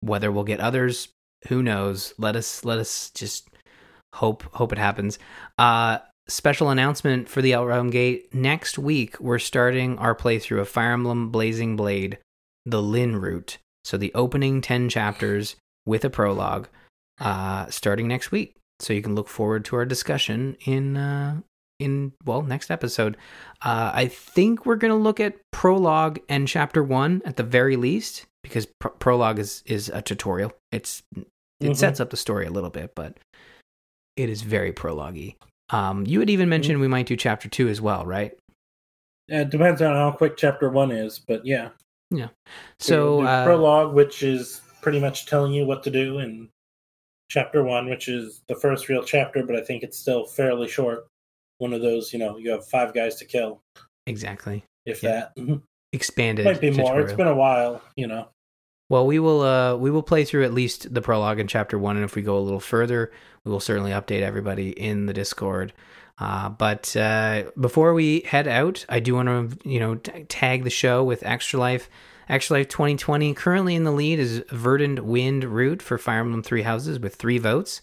Whether 0.00 0.32
we'll 0.32 0.44
get 0.44 0.60
others, 0.60 1.08
who 1.48 1.62
knows? 1.62 2.14
Let 2.18 2.34
us 2.34 2.64
let 2.64 2.78
us 2.78 3.10
just 3.14 3.48
hope 4.14 4.42
hope 4.54 4.72
it 4.72 4.78
happens. 4.78 5.18
Uh 5.58 5.98
special 6.28 6.70
announcement 6.70 7.28
for 7.28 7.42
the 7.42 7.52
Outrealm 7.52 7.90
Gate. 7.90 8.32
Next 8.34 8.78
week 8.78 9.18
we're 9.20 9.38
starting 9.40 9.98
our 9.98 10.14
playthrough 10.14 10.60
of 10.60 10.68
Fire 10.68 10.92
Emblem 10.92 11.30
Blazing 11.30 11.74
Blade, 11.76 12.18
the 12.64 12.80
Lyn 12.82 13.16
route. 13.16 13.58
So 13.84 13.96
the 13.96 14.12
opening 14.14 14.60
10 14.60 14.88
chapters 14.88 15.56
with 15.86 16.04
a 16.04 16.10
prologue 16.10 16.68
uh 17.20 17.66
starting 17.70 18.08
next 18.08 18.30
week. 18.30 18.56
So 18.80 18.92
you 18.92 19.02
can 19.02 19.14
look 19.14 19.28
forward 19.28 19.64
to 19.66 19.76
our 19.76 19.84
discussion 19.84 20.56
in 20.64 20.96
uh 20.96 21.40
in 21.80 22.12
well 22.24 22.42
next 22.42 22.70
episode 22.70 23.16
uh, 23.62 23.90
i 23.92 24.06
think 24.06 24.64
we're 24.64 24.76
going 24.76 24.92
to 24.92 24.96
look 24.96 25.18
at 25.18 25.34
prologue 25.50 26.20
and 26.28 26.46
chapter 26.46 26.80
one 26.80 27.20
at 27.24 27.36
the 27.36 27.42
very 27.42 27.74
least 27.76 28.24
because 28.44 28.66
pr- 28.78 28.88
prologue 29.00 29.40
is 29.40 29.64
is 29.66 29.88
a 29.88 30.00
tutorial 30.00 30.52
it's 30.70 31.02
it 31.16 31.26
Mhm. 31.60 31.76
sets 31.76 31.98
up 31.98 32.10
the 32.10 32.16
story 32.16 32.46
a 32.46 32.50
little 32.50 32.70
bit 32.70 32.92
but 32.94 33.16
it 34.16 34.28
is 34.28 34.42
very 34.42 34.72
prologue 34.72 35.18
um 35.70 36.04
you 36.06 36.20
had 36.20 36.30
even 36.30 36.48
mentioned 36.48 36.80
we 36.80 36.88
might 36.88 37.06
do 37.06 37.16
chapter 37.16 37.48
two 37.48 37.68
as 37.68 37.80
well 37.80 38.04
right 38.04 38.36
Yeah, 39.28 39.42
it 39.42 39.50
depends 39.50 39.80
on 39.80 39.94
how 39.94 40.10
quick 40.12 40.36
chapter 40.36 40.68
one 40.68 40.90
is, 40.90 41.18
but 41.18 41.46
yeah. 41.46 41.70
Yeah. 42.10 42.28
So 42.80 43.22
uh, 43.22 43.44
prologue, 43.44 43.94
which 43.94 44.22
is 44.22 44.60
pretty 44.82 45.00
much 45.00 45.24
telling 45.26 45.52
you 45.54 45.64
what 45.64 45.82
to 45.84 45.90
do, 45.90 46.18
and 46.18 46.48
chapter 47.30 47.62
one, 47.62 47.88
which 47.88 48.08
is 48.08 48.42
the 48.48 48.54
first 48.56 48.88
real 48.90 49.02
chapter, 49.02 49.42
but 49.44 49.56
I 49.56 49.62
think 49.62 49.82
it's 49.82 49.98
still 49.98 50.26
fairly 50.26 50.68
short. 50.68 51.06
One 51.58 51.72
of 51.72 51.80
those, 51.80 52.12
you 52.12 52.18
know, 52.18 52.36
you 52.36 52.50
have 52.50 52.66
five 52.68 52.92
guys 52.92 53.14
to 53.16 53.24
kill, 53.24 53.60
exactly 54.06 54.64
if 54.84 55.02
Yeah. 55.02 55.28
that. 55.36 55.62
Expanded 55.94 56.44
Might 56.44 56.60
be 56.60 56.70
more. 56.70 57.00
It's 57.00 57.12
been 57.12 57.28
a 57.28 57.34
while, 57.34 57.80
you 57.96 58.06
know. 58.06 58.28
Well, 58.92 59.06
we 59.06 59.18
will 59.18 59.40
uh 59.40 59.74
we 59.76 59.90
will 59.90 60.02
play 60.02 60.22
through 60.22 60.44
at 60.44 60.52
least 60.52 60.92
the 60.92 61.00
prologue 61.00 61.40
in 61.40 61.48
chapter 61.48 61.78
1 61.78 61.96
and 61.96 62.04
if 62.04 62.14
we 62.14 62.20
go 62.20 62.36
a 62.36 62.40
little 62.40 62.60
further, 62.60 63.10
we 63.42 63.50
will 63.50 63.58
certainly 63.58 63.90
update 63.90 64.20
everybody 64.20 64.68
in 64.68 65.06
the 65.06 65.14
Discord. 65.14 65.72
Uh 66.18 66.50
but 66.50 66.94
uh 66.94 67.44
before 67.58 67.94
we 67.94 68.20
head 68.20 68.46
out, 68.46 68.84
I 68.90 69.00
do 69.00 69.14
want 69.14 69.28
to, 69.28 69.66
you 69.66 69.80
know, 69.80 69.94
t- 69.94 70.24
tag 70.24 70.64
the 70.64 70.68
show 70.68 71.02
with 71.02 71.24
Extra 71.24 71.58
Life. 71.58 71.88
Extra 72.28 72.58
Life 72.58 72.68
2020 72.68 73.32
currently 73.32 73.76
in 73.76 73.84
the 73.84 73.92
lead 73.92 74.18
is 74.18 74.44
Verdant 74.50 75.06
Wind 75.06 75.44
Route 75.44 75.80
for 75.80 75.96
Fire 75.96 76.20
Emblem 76.20 76.42
3 76.42 76.60
Houses 76.60 77.00
with 77.00 77.14
3 77.14 77.38
votes. 77.38 77.80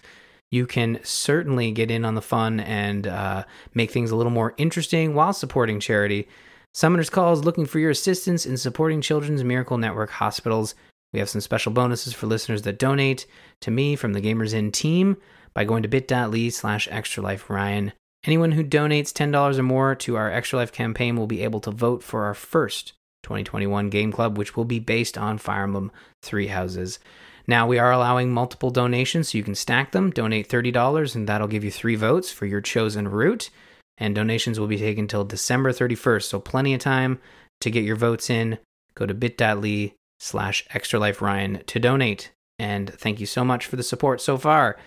You 0.51 0.67
can 0.67 0.99
certainly 1.01 1.71
get 1.71 1.89
in 1.89 2.05
on 2.05 2.13
the 2.13 2.21
fun 2.21 2.59
and 2.59 3.07
uh, 3.07 3.45
make 3.73 3.89
things 3.89 4.11
a 4.11 4.15
little 4.15 4.31
more 4.31 4.53
interesting 4.57 5.15
while 5.15 5.33
supporting 5.33 5.79
charity. 5.79 6.27
Summoner's 6.71 7.09
Call 7.09 7.33
is 7.33 7.43
looking 7.43 7.65
for 7.65 7.79
your 7.79 7.89
assistance 7.89 8.45
in 8.45 8.57
supporting 8.57 9.01
Children's 9.01 9.43
Miracle 9.43 9.79
Network 9.79 10.11
hospitals 10.11 10.75
We 11.13 11.19
have 11.19 11.29
some 11.29 11.41
special 11.41 11.71
bonuses 11.71 12.13
for 12.13 12.27
listeners 12.27 12.61
that 12.63 12.79
donate 12.79 13.25
to 13.61 13.71
me 13.71 13.95
from 13.95 14.13
the 14.13 14.21
Gamers 14.21 14.53
Inn 14.53 14.71
team 14.71 15.17
by 15.53 15.65
going 15.65 15.83
to 15.83 15.89
bit.ly 15.89 16.49
slash 16.49 16.87
extra 16.91 17.23
life 17.23 17.49
Ryan. 17.49 17.93
Anyone 18.25 18.51
who 18.51 18.63
donates 18.63 19.13
$10 19.13 19.57
or 19.57 19.63
more 19.63 19.95
to 19.95 20.17
our 20.17 20.29
Extra 20.29 20.59
Life 20.59 20.73
campaign 20.73 21.15
will 21.15 21.27
be 21.27 21.41
able 21.41 21.61
to 21.61 21.71
vote 21.71 22.03
for 22.03 22.25
our 22.25 22.33
first 22.33 22.93
2021 23.23 23.89
Game 23.89 24.11
Club, 24.11 24.37
which 24.37 24.57
will 24.57 24.65
be 24.65 24.79
based 24.79 25.17
on 25.17 25.37
Fire 25.37 25.63
Emblem 25.63 25.91
Three 26.21 26.47
Houses. 26.47 26.99
Now, 27.47 27.65
we 27.65 27.79
are 27.79 27.91
allowing 27.91 28.31
multiple 28.31 28.71
donations, 28.71 29.29
so 29.29 29.37
you 29.37 29.43
can 29.43 29.55
stack 29.55 29.91
them. 29.91 30.11
Donate 30.11 30.49
$30, 30.49 31.15
and 31.15 31.27
that'll 31.27 31.47
give 31.47 31.63
you 31.63 31.71
three 31.71 31.95
votes 31.95 32.31
for 32.31 32.45
your 32.45 32.61
chosen 32.61 33.07
route. 33.07 33.49
And 33.97 34.13
donations 34.13 34.59
will 34.59 34.67
be 34.67 34.77
taken 34.77 35.05
until 35.05 35.23
December 35.23 35.71
31st, 35.71 36.23
so 36.23 36.39
plenty 36.39 36.73
of 36.73 36.81
time 36.81 37.19
to 37.61 37.71
get 37.71 37.85
your 37.85 37.95
votes 37.95 38.29
in. 38.29 38.59
Go 38.95 39.05
to 39.05 39.13
bit.ly 39.13 39.93
slash 40.19 40.65
extra 40.73 40.99
life 40.99 41.21
Ryan 41.21 41.63
to 41.67 41.79
donate. 41.79 42.31
And 42.57 42.89
thank 42.93 43.19
you 43.19 43.25
so 43.25 43.43
much 43.43 43.65
for 43.65 43.75
the 43.75 43.83
support 43.83 44.21
so 44.21 44.37
far. 44.37 44.77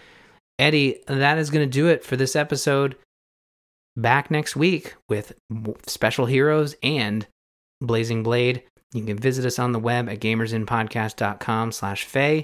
Eddie, 0.58 1.00
that 1.06 1.38
is 1.38 1.50
going 1.50 1.66
to 1.66 1.70
do 1.70 1.88
it 1.88 2.04
for 2.04 2.16
this 2.16 2.36
episode. 2.36 2.96
Back 3.96 4.30
next 4.30 4.56
week 4.56 4.94
with 5.08 5.32
special 5.86 6.26
heroes 6.26 6.76
and 6.82 7.26
Blazing 7.80 8.22
Blade. 8.22 8.62
You 8.94 9.04
can 9.04 9.18
visit 9.18 9.44
us 9.46 9.58
on 9.58 9.72
the 9.72 9.78
web 9.78 10.08
at 10.08 10.20
gamersinpodcast.com 10.20 11.72
slash 11.72 12.04
Feh. 12.04 12.42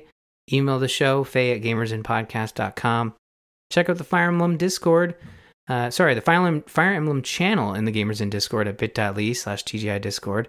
Email 0.51 0.79
the 0.79 0.89
show, 0.89 1.25
Feh 1.25 1.53
at 1.53 1.63
gamersinpodcast.com. 1.63 3.15
Check 3.71 3.91
out 3.91 3.99
the 3.99 4.05
Fire 4.05 4.29
Emblem 4.29 4.57
Discord. 4.57 5.15
Uh, 5.69 5.91
sorry, 5.91 6.15
the 6.15 6.23
Fire 6.23 6.37
Emblem, 6.37 6.63
Fire 6.63 6.95
Emblem 6.95 7.23
channel 7.23 7.75
in 7.75 7.85
the 7.85 7.93
Gamers 7.93 8.23
Inn 8.23 8.31
Discord 8.31 8.67
at 8.67 8.79
bit.ly 8.79 9.35
slash 9.35 9.63
TGI 9.65 10.01
Discord. 10.01 10.49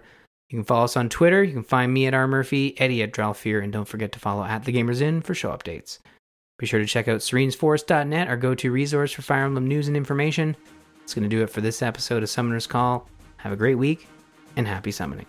You 0.50 0.58
can 0.58 0.64
follow 0.64 0.84
us 0.84 0.96
on 0.96 1.08
Twitter. 1.08 1.44
You 1.44 1.52
can 1.52 1.62
find 1.62 1.94
me 1.94 2.06
at 2.06 2.14
R. 2.14 2.26
Murphy, 2.26 2.78
Eddie 2.78 3.04
at 3.04 3.12
Dralfear, 3.12 3.62
and 3.62 3.72
don't 3.72 3.86
forget 3.86 4.10
to 4.12 4.18
follow 4.18 4.42
at 4.42 4.64
the 4.64 4.72
Gamers 4.72 5.00
Inn 5.00 5.22
for 5.22 5.32
show 5.32 5.50
updates. 5.50 6.00
Be 6.58 6.66
sure 6.66 6.80
to 6.80 6.86
check 6.86 7.06
out 7.06 7.20
serenesforest.net, 7.20 8.28
our 8.28 8.36
go 8.36 8.54
to 8.56 8.72
resource 8.72 9.12
for 9.12 9.22
Fire 9.22 9.44
Emblem 9.44 9.66
news 9.66 9.86
and 9.86 9.96
information. 9.96 10.56
That's 10.98 11.14
going 11.14 11.22
to 11.22 11.34
do 11.34 11.42
it 11.42 11.50
for 11.50 11.60
this 11.60 11.82
episode 11.82 12.24
of 12.24 12.28
Summoner's 12.28 12.66
Call. 12.66 13.08
Have 13.38 13.52
a 13.52 13.56
great 13.56 13.76
week 13.76 14.08
and 14.56 14.66
happy 14.66 14.90
summoning. 14.90 15.26